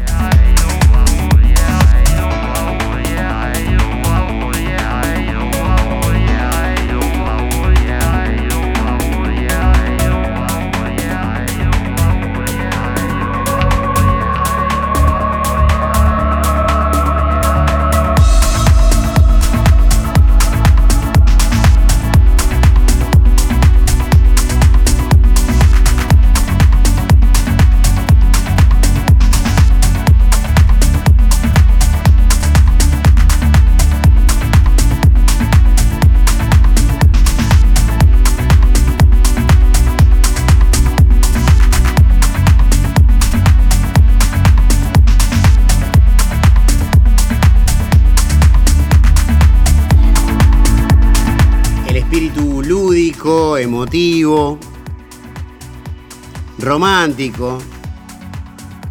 Romántico, 56.58 57.58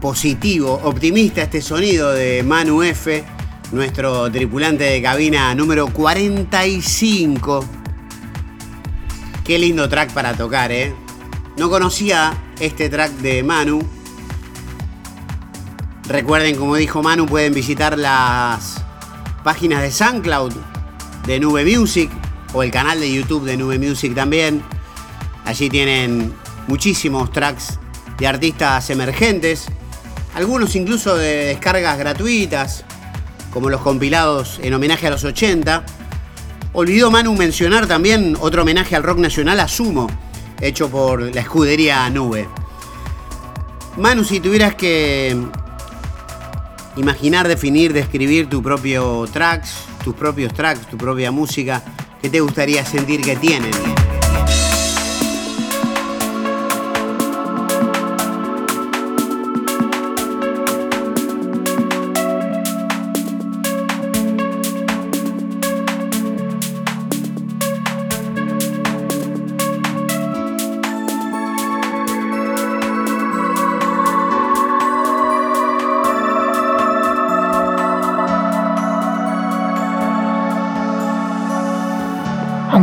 positivo, 0.01 0.81
optimista 0.83 1.43
este 1.43 1.61
sonido 1.61 2.11
de 2.11 2.43
Manu 2.43 2.83
F, 2.83 3.23
nuestro 3.71 4.29
tripulante 4.31 4.83
de 4.83 5.01
cabina 5.01 5.55
número 5.55 5.87
45. 5.87 7.65
Qué 9.43 9.57
lindo 9.57 9.87
track 9.87 10.11
para 10.11 10.33
tocar, 10.33 10.71
¿eh? 10.71 10.93
No 11.57 11.69
conocía 11.69 12.37
este 12.59 12.89
track 12.89 13.11
de 13.19 13.41
Manu. 13.43 13.79
Recuerden, 16.07 16.55
como 16.57 16.75
dijo 16.75 17.01
Manu, 17.01 17.25
pueden 17.27 17.53
visitar 17.53 17.97
las 17.97 18.83
páginas 19.43 19.83
de 19.83 19.91
SoundCloud 19.91 20.53
de 21.25 21.39
Nube 21.39 21.63
Music 21.63 22.09
o 22.53 22.63
el 22.63 22.71
canal 22.71 22.99
de 22.99 23.13
YouTube 23.13 23.45
de 23.45 23.55
Nube 23.57 23.79
Music 23.79 24.13
también. 24.13 24.63
Allí 25.49 25.67
tienen 25.67 26.31
muchísimos 26.67 27.31
tracks 27.31 27.79
de 28.19 28.27
artistas 28.27 28.87
emergentes, 28.91 29.65
algunos 30.35 30.75
incluso 30.75 31.15
de 31.17 31.45
descargas 31.45 31.97
gratuitas, 31.97 32.85
como 33.49 33.71
los 33.71 33.81
compilados 33.81 34.59
en 34.61 34.75
homenaje 34.75 35.07
a 35.07 35.09
los 35.09 35.23
80. 35.23 35.83
Olvidó 36.73 37.09
Manu 37.09 37.33
mencionar 37.33 37.87
también 37.87 38.37
otro 38.39 38.61
homenaje 38.61 38.95
al 38.95 39.01
rock 39.01 39.17
nacional 39.17 39.59
a 39.59 39.67
hecho 40.61 40.87
por 40.87 41.33
la 41.33 41.41
escudería 41.41 42.07
Nube. 42.11 42.47
Manu, 43.97 44.23
si 44.23 44.39
tuvieras 44.39 44.75
que 44.75 45.35
imaginar, 46.95 47.47
definir, 47.47 47.91
describir 47.91 48.47
tu 48.47 48.61
propio 48.61 49.25
tracks, 49.33 49.71
tus 50.03 50.13
propios 50.13 50.53
tracks, 50.53 50.87
tu 50.87 50.95
propia 50.95 51.31
música, 51.31 51.81
¿Qué 52.21 52.29
te 52.29 52.41
gustaría 52.41 52.85
sentir 52.85 53.21
que 53.21 53.37
tienen? 53.37 53.71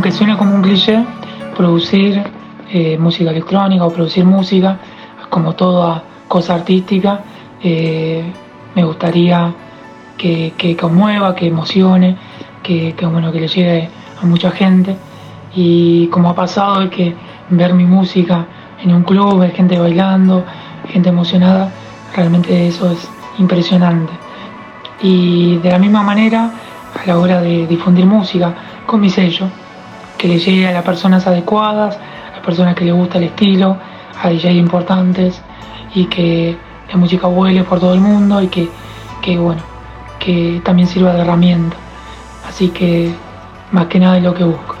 Aunque 0.07 0.37
como 0.37 0.55
un 0.55 0.61
cliché, 0.61 1.03
producir 1.55 2.23
eh, 2.69 2.97
música 2.97 3.31
electrónica 3.31 3.85
o 3.85 3.91
producir 3.91 4.23
música, 4.23 4.77
como 5.29 5.53
toda 5.53 6.01
cosa 6.27 6.55
artística, 6.55 7.19
eh, 7.61 8.23
me 8.73 8.83
gustaría 8.85 9.53
que, 10.17 10.77
conmueva, 10.79 11.35
que 11.35 11.47
emocione, 11.47 12.15
que, 12.63 12.93
bueno, 13.11 13.31
que 13.31 13.41
le 13.41 13.47
llegue 13.47 13.89
a 14.21 14.25
mucha 14.25 14.51
gente. 14.51 14.95
Y 15.53 16.07
como 16.07 16.29
ha 16.29 16.35
pasado 16.35 16.83
es 16.83 16.89
que 16.89 17.13
ver 17.49 17.73
mi 17.73 17.85
música 17.85 18.45
en 18.81 18.93
un 18.93 19.03
club, 19.03 19.39
ver 19.39 19.51
gente 19.51 19.77
bailando, 19.77 20.45
gente 20.87 21.09
emocionada, 21.09 21.69
realmente 22.15 22.67
eso 22.67 22.91
es 22.91 23.09
impresionante. 23.39 24.13
Y 25.01 25.57
de 25.57 25.69
la 25.69 25.79
misma 25.79 26.01
manera, 26.01 26.51
a 26.95 27.07
la 27.07 27.19
hora 27.19 27.41
de 27.41 27.67
difundir 27.67 28.05
música 28.05 28.53
con 28.85 29.01
mi 29.01 29.09
sello, 29.09 29.47
que 30.17 30.27
le 30.27 30.39
llegue 30.39 30.67
a 30.67 30.71
las 30.71 30.83
personas 30.83 31.27
adecuadas, 31.27 31.95
a 31.95 32.31
las 32.37 32.45
personas 32.45 32.75
que 32.75 32.85
les 32.85 32.93
gusta 32.93 33.17
el 33.17 33.25
estilo, 33.25 33.77
a 34.21 34.29
DJs 34.29 34.55
importantes 34.55 35.41
y 35.93 36.05
que 36.05 36.57
la 36.89 36.97
música 36.97 37.27
vuele 37.27 37.63
por 37.63 37.79
todo 37.79 37.93
el 37.93 37.99
mundo 37.99 38.41
y 38.41 38.47
que, 38.47 38.69
que 39.21 39.37
bueno, 39.37 39.61
que 40.19 40.61
también 40.63 40.87
sirva 40.87 41.13
de 41.13 41.21
herramienta. 41.21 41.75
Así 42.47 42.69
que 42.69 43.13
más 43.71 43.87
que 43.87 43.99
nada 43.99 44.17
es 44.17 44.23
lo 44.23 44.33
que 44.33 44.43
busco. 44.43 44.76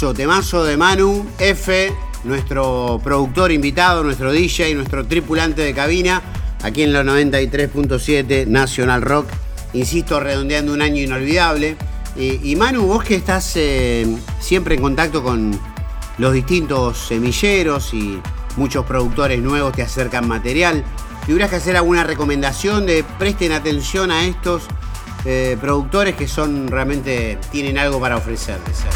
Temazo, 0.00 0.64
de 0.64 0.78
Manu 0.78 1.26
F, 1.38 1.92
nuestro 2.24 2.98
productor 3.04 3.52
invitado, 3.52 4.02
nuestro 4.02 4.32
DJ, 4.32 4.74
nuestro 4.74 5.06
tripulante 5.06 5.60
de 5.60 5.74
cabina, 5.74 6.22
aquí 6.62 6.84
en 6.84 6.94
los 6.94 7.04
93.7 7.04 8.46
National 8.46 9.02
Rock. 9.02 9.26
Insisto, 9.74 10.18
redondeando 10.18 10.72
un 10.72 10.80
año 10.80 11.02
inolvidable. 11.02 11.76
Y, 12.16 12.50
y 12.50 12.56
Manu, 12.56 12.86
vos 12.86 13.04
que 13.04 13.14
estás 13.14 13.52
eh, 13.56 14.06
siempre 14.40 14.74
en 14.74 14.80
contacto 14.80 15.22
con 15.22 15.60
los 16.16 16.32
distintos 16.32 16.96
semilleros 16.96 17.92
y 17.92 18.18
muchos 18.56 18.86
productores 18.86 19.42
nuevos 19.42 19.74
te 19.74 19.82
acercan 19.82 20.26
material, 20.26 20.82
¿tuvieras 21.26 21.50
que 21.50 21.56
hacer 21.56 21.76
alguna 21.76 22.04
recomendación 22.04 22.86
de 22.86 23.04
presten 23.18 23.52
atención 23.52 24.10
a 24.10 24.24
estos 24.24 24.62
eh, 25.26 25.58
productores 25.60 26.16
que 26.16 26.26
son 26.26 26.68
realmente 26.68 27.38
tienen 27.52 27.76
algo 27.76 28.00
para 28.00 28.16
ofrecerles? 28.16 28.86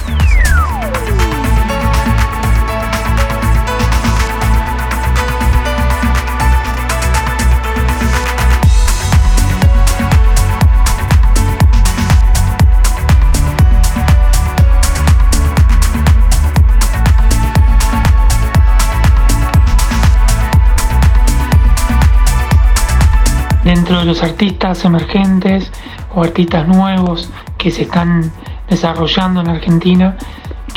Los 24.14 24.22
artistas 24.22 24.84
emergentes 24.84 25.72
o 26.14 26.22
artistas 26.22 26.68
nuevos 26.68 27.28
que 27.58 27.72
se 27.72 27.82
están 27.82 28.30
desarrollando 28.68 29.40
en 29.40 29.48
Argentina, 29.48 30.16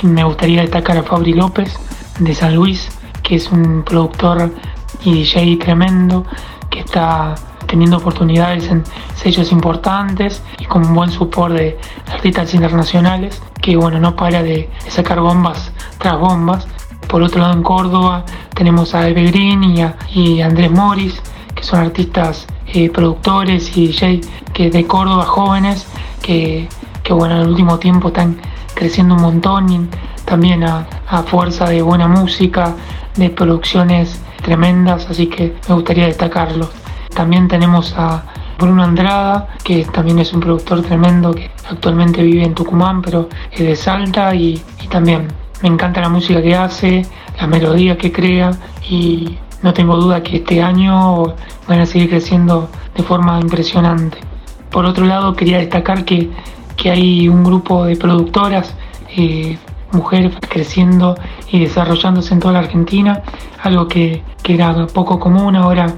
me 0.02 0.24
gustaría 0.24 0.62
destacar 0.62 0.98
a 0.98 1.04
Fabri 1.04 1.34
López 1.34 1.72
de 2.18 2.34
San 2.34 2.56
Luis, 2.56 2.90
que 3.22 3.36
es 3.36 3.52
un 3.52 3.84
productor 3.84 4.52
y 5.04 5.14
DJ 5.20 5.58
tremendo, 5.58 6.26
que 6.72 6.80
está 6.80 7.36
teniendo 7.68 7.98
oportunidades 7.98 8.72
en 8.72 8.84
sellos 9.14 9.52
importantes 9.52 10.42
y 10.58 10.66
con 10.66 10.84
un 10.84 10.96
buen 10.96 11.12
support 11.12 11.54
de 11.54 11.78
artistas 12.12 12.56
internacionales, 12.56 13.40
que 13.62 13.78
bueno, 13.78 14.00
no 14.00 14.16
para 14.16 14.42
de, 14.42 14.68
sacar 14.88 15.20
bombas 15.20 15.72
tras 16.00 16.20
bombas. 16.20 16.68
Por 17.08 17.22
otro 17.22 17.40
lado, 17.40 17.54
en 17.54 17.62
Córdoba 17.62 18.26
tenemos 18.56 18.96
a 18.96 19.08
Eve 19.08 19.26
Green 19.26 19.64
y 19.64 19.82
a 19.84 19.96
y 20.10 20.42
Andrés 20.42 20.72
Morris, 20.72 21.22
que 21.54 21.62
son 21.62 21.82
artistas 21.82 22.48
eh, 22.74 22.90
productores 22.90 23.76
y 23.78 23.96
que 24.54 24.70
de 24.70 24.86
Córdoba 24.86 25.26
jóvenes 25.26 25.88
que, 26.22 26.68
bueno 27.10 27.36
en 27.36 27.42
el 27.42 27.48
último 27.50 27.80
tiempo 27.80 28.10
están 28.10 28.38
creciendo 28.74 29.16
un 29.16 29.22
montón 29.22 29.70
y 29.72 29.88
también 30.26 30.64
a, 30.64 30.86
fuerza 31.26 31.70
de 31.70 31.82
buena 31.82 32.08
música, 32.08 32.76
de 33.16 33.30
producciones 33.30 34.22
tremendas, 34.44 35.08
así 35.10 35.28
que 35.28 35.56
me 35.70 35.76
gustaría 35.76 36.08
destacarlos. 36.08 36.70
También 37.16 37.48
tenemos 37.48 37.94
a 37.98 38.24
Bruno 38.60 38.84
Andrada, 38.84 39.48
que 39.64 39.86
también 39.86 40.20
es 40.20 40.34
un 40.34 40.42
productor 40.42 40.82
tremendo 40.82 41.34
que 41.34 41.50
actualmente 41.70 42.22
vive 42.22 42.44
en 42.44 42.54
Tucumán, 42.54 43.02
pero 43.02 43.30
es 43.52 43.60
de 43.60 43.76
Salta 43.76 44.36
y 44.36 44.62
también 44.90 45.28
me 45.62 45.70
encanta 45.70 46.02
la 46.02 46.10
música 46.10 46.42
que 46.42 46.56
hace, 46.56 47.06
la 47.40 47.48
melodía 47.48 47.98
que 47.98 48.12
crea 48.12 48.52
y 48.88 49.38
no 49.62 49.74
tengo 49.74 49.96
duda 49.98 50.22
que 50.24 50.38
este 50.38 50.62
año 50.62 51.36
van 51.68 51.80
a 51.80 51.86
seguir 51.86 52.10
creciendo 52.10 52.70
de 52.96 53.04
forma 53.04 53.40
impresionante. 53.40 54.18
Por 54.72 54.86
otro 54.86 55.06
lado, 55.06 55.36
quería 55.36 55.58
destacar 55.58 56.06
que, 56.06 56.30
hay 56.86 57.28
un 57.28 57.44
grupo 57.44 57.84
de 57.84 57.98
productoras, 57.98 58.74
eh, 59.18 59.58
mujeres 59.92 60.34
creciendo 60.48 61.16
y 61.52 61.60
desarrollándose 61.60 62.34
en 62.34 62.40
toda 62.40 62.54
la 62.54 62.60
Argentina, 62.60 63.24
algo 63.62 63.88
que, 63.88 64.24
era 64.48 64.88
poco 64.88 65.20
común, 65.20 65.58
ahora 65.58 65.94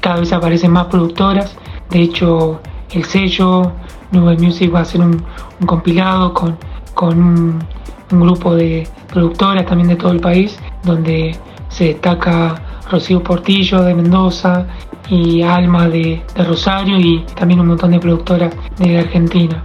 cada 0.00 0.18
vez 0.18 0.32
aparecen 0.32 0.72
más 0.72 0.86
productoras. 0.86 1.56
De 1.90 2.02
hecho, 2.02 2.60
el 2.90 3.04
sello 3.04 3.70
Nube 4.10 4.36
Music 4.38 4.74
va 4.74 4.80
a 4.80 4.82
hacer 4.82 5.00
un, 5.00 5.22
compilado 5.64 6.34
con, 6.34 6.58
un, 7.00 7.62
un 8.10 8.20
grupo 8.20 8.56
de 8.56 8.88
productoras 9.06 9.64
también 9.66 9.88
de 9.88 9.96
todo 9.96 10.10
el 10.10 10.20
país, 10.20 10.58
donde 10.82 11.36
se 11.68 11.84
destaca 11.84 12.60
Rocío 12.90 13.22
Portillo 13.22 13.82
de 13.82 13.94
Mendoza 13.94 14.66
y 15.08 15.42
Alma 15.42 15.88
de, 15.88 16.22
Rosario 16.36 16.98
y 16.98 17.24
también 17.34 17.60
un 17.60 17.68
montón 17.68 17.90
de 17.92 17.98
productoras 17.98 18.54
de 18.78 18.98
Argentina. 18.98 19.62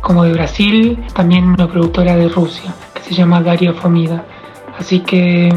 Como 0.00 0.24
de 0.24 0.32
Brasil, 0.32 1.04
también 1.14 1.44
una 1.44 1.68
productora 1.68 2.16
de 2.16 2.28
Rusia 2.28 2.72
que 2.94 3.02
se 3.02 3.14
llama 3.14 3.40
Daria 3.40 3.72
Fomida. 3.72 4.24
Así 4.78 5.00
que, 5.00 5.52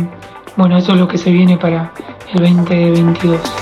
bueno, 0.56 0.78
eso 0.78 0.94
es 0.94 1.00
lo 1.00 1.08
que 1.08 1.18
se 1.18 1.32
viene 1.32 1.58
para 1.58 1.94
el 2.34 2.40
2022. 2.42 3.59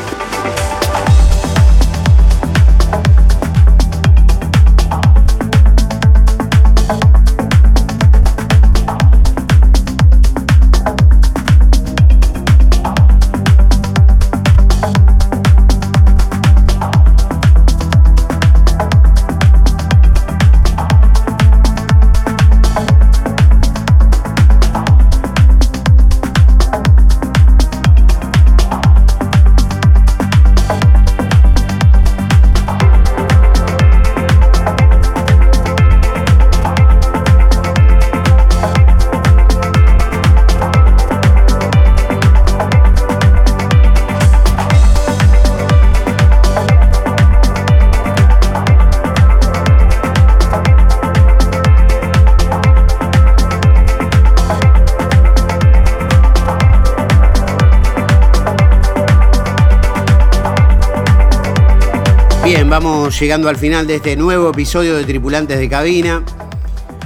Llegando 63.20 63.50
al 63.50 63.56
final 63.56 63.88
de 63.88 63.96
este 63.96 64.16
nuevo 64.16 64.52
episodio 64.52 64.96
de 64.96 65.04
Tripulantes 65.04 65.58
de 65.58 65.68
Cabina. 65.68 66.22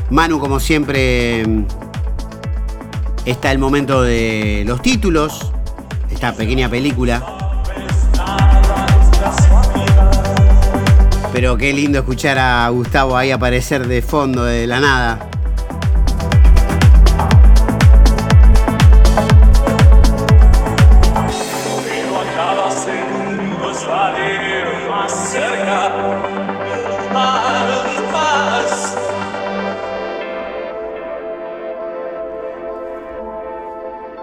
Manu, 0.10 0.42
como 0.42 0.60
siempre, 0.60 1.46
está 3.24 3.50
el 3.50 3.60
momento 3.60 4.02
de 4.02 4.64
los 4.68 4.82
títulos, 4.82 5.54
esta 6.10 6.34
pequeña 6.36 6.70
película. 6.70 7.24
Pero 11.32 11.56
qué 11.56 11.72
lindo 11.72 12.00
escuchar 12.00 12.38
a 12.40 12.68
Gustavo 12.68 13.16
ahí 13.16 13.32
aparecer 13.32 13.88
de 13.88 14.02
fondo, 14.02 14.44
de 14.44 14.68
la 14.68 14.82
nada. 14.82 15.31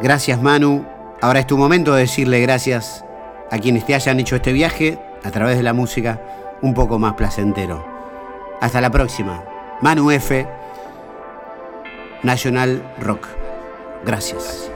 Gracias 0.08 0.40
Manu. 0.40 0.86
Ahora 1.20 1.40
es 1.40 1.46
tu 1.46 1.58
momento 1.58 1.92
de 1.92 2.00
decirle 2.00 2.40
gracias 2.40 3.04
a 3.50 3.58
quienes 3.58 3.84
te 3.84 3.94
hayan 3.94 4.18
hecho 4.18 4.36
este 4.36 4.54
viaje 4.54 4.98
a 5.22 5.30
través 5.30 5.58
de 5.58 5.62
la 5.62 5.74
música 5.74 6.18
un 6.62 6.72
poco 6.72 6.98
más 6.98 7.12
placentero. 7.12 7.84
Hasta 8.58 8.80
la 8.80 8.88
próxima. 8.88 9.44
Manu 9.82 10.10
F. 10.10 10.48
National 12.22 12.82
Rock. 12.98 13.26
Gracias. 14.02 14.70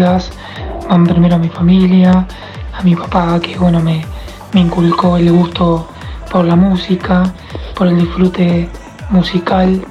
Van 0.00 1.04
primero 1.04 1.36
a 1.36 1.38
mi 1.38 1.48
familia, 1.48 2.26
a 2.72 2.82
mi 2.82 2.94
papá 2.94 3.40
que 3.40 3.58
bueno 3.58 3.80
me, 3.80 4.04
inculcó 4.54 5.16
el 5.16 5.30
gusto 5.30 5.88
por 6.30 6.44
la 6.44 6.56
música, 6.56 7.22
por 7.74 7.86
el 7.88 7.98
disfrute 7.98 8.68
musical 9.10 9.84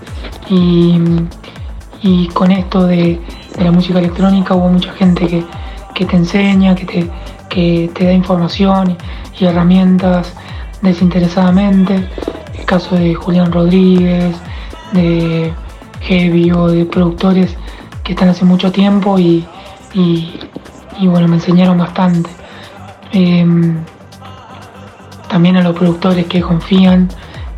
y, 0.49 0.99
y 2.01 2.27
con 2.29 2.51
esto 2.51 2.85
de, 2.85 3.21
de 3.57 3.63
la 3.63 3.71
música 3.71 3.99
electrónica 3.99 4.55
hubo 4.55 4.69
mucha 4.69 4.91
gente 4.93 5.27
que, 5.27 5.43
que 5.93 6.05
te 6.05 6.15
enseña, 6.15 6.75
que 6.75 6.85
te, 6.85 7.09
que 7.49 7.89
te 7.93 8.05
da 8.05 8.13
información 8.13 8.97
y 9.39 9.45
herramientas 9.45 10.33
desinteresadamente. 10.81 12.07
El 12.57 12.65
caso 12.65 12.95
de 12.95 13.13
Julián 13.15 13.51
Rodríguez, 13.51 14.35
de 14.93 15.53
Heavy 16.01 16.51
o 16.51 16.67
de 16.67 16.85
productores 16.85 17.55
que 18.03 18.13
están 18.13 18.29
hace 18.29 18.45
mucho 18.45 18.71
tiempo 18.71 19.19
y, 19.19 19.45
y- 19.93 20.39
bueno, 21.01 21.27
me 21.27 21.35
enseñaron 21.35 21.77
bastante. 21.77 22.29
Em, 23.11 23.77
también 25.29 25.57
a 25.57 25.61
los 25.61 25.75
productores 25.75 26.25
que 26.25 26.41
confían 26.41 27.09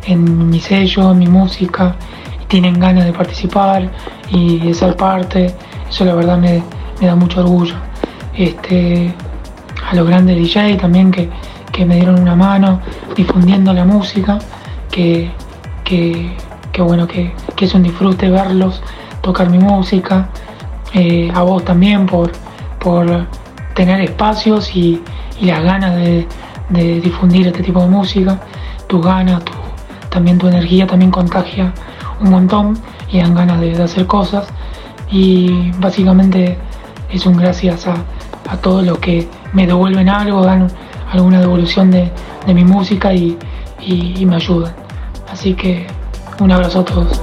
en 0.04 0.50
mi 0.50 0.60
sello, 0.60 1.12
en 1.12 1.18
mi 1.18 1.26
música, 1.26 1.96
y 2.42 2.46
tienen 2.46 2.78
ganas 2.78 3.04
de 3.04 3.12
participar 3.12 3.90
y 4.30 4.58
de 4.58 4.74
ser 4.74 4.96
parte, 4.96 5.54
eso 5.88 6.04
la 6.04 6.14
verdad 6.14 6.38
me, 6.38 6.62
da 7.00 7.14
mucho 7.14 7.40
orgullo. 7.40 7.74
Este, 8.34 9.14
a 9.88 9.94
los 9.94 10.06
grandes 10.06 10.36
DJ 10.36 10.76
también 10.76 11.10
que, 11.10 11.30
que 11.72 11.84
me 11.84 11.96
dieron 11.96 12.20
una 12.20 12.36
mano 12.36 12.80
difundiendo 13.16 13.72
la 13.72 13.84
música, 13.84 14.38
que, 14.90 15.30
que, 15.84 16.36
bueno, 16.82 17.06
que 17.06 17.32
es 17.60 17.74
un 17.74 17.82
disfrute 17.82 18.30
verlos 18.30 18.82
tocar 19.22 19.50
mi 19.50 19.58
música, 19.58 20.28
Eh, 20.92 21.30
a 21.34 21.42
vos 21.42 21.64
también 21.64 22.06
por, 22.06 22.32
por 22.80 23.26
tener 23.74 24.00
espacios 24.00 24.74
y, 24.74 25.02
las 25.40 25.62
ganas 25.62 25.96
de, 25.96 26.26
difundir 27.00 27.46
este 27.48 27.62
tipo 27.62 27.80
de 27.80 27.88
música, 27.88 28.38
tus 28.86 29.04
ganas, 29.04 29.42
tu, 29.44 29.52
también 30.10 30.36
tu 30.38 30.46
energía 30.48 30.86
también 30.86 31.10
contagia 31.10 31.72
un 32.20 32.30
montón 32.30 32.78
y 33.10 33.18
dan 33.18 33.34
ganas 33.34 33.60
de, 33.60 33.82
hacer 33.82 34.06
cosas 34.06 34.46
y 35.10 35.70
básicamente 35.78 36.58
es 37.10 37.24
un 37.26 37.36
gracias 37.36 37.86
a, 37.86 37.94
a 38.48 38.56
todos 38.58 38.84
los 38.84 38.98
que 38.98 39.26
me 39.52 39.66
devuelven 39.66 40.08
algo, 40.08 40.42
dan 40.44 40.68
alguna 41.12 41.40
devolución 41.40 41.90
de, 41.90 42.10
de 42.46 42.54
mi 42.54 42.64
música 42.64 43.12
y- 43.14 43.36
y 43.80 44.26
me 44.26 44.36
ayudan. 44.36 44.74
Así 45.32 45.54
que 45.54 45.86
un 46.40 46.52
abrazo 46.52 46.80
a 46.80 46.84
todos. 46.84 47.20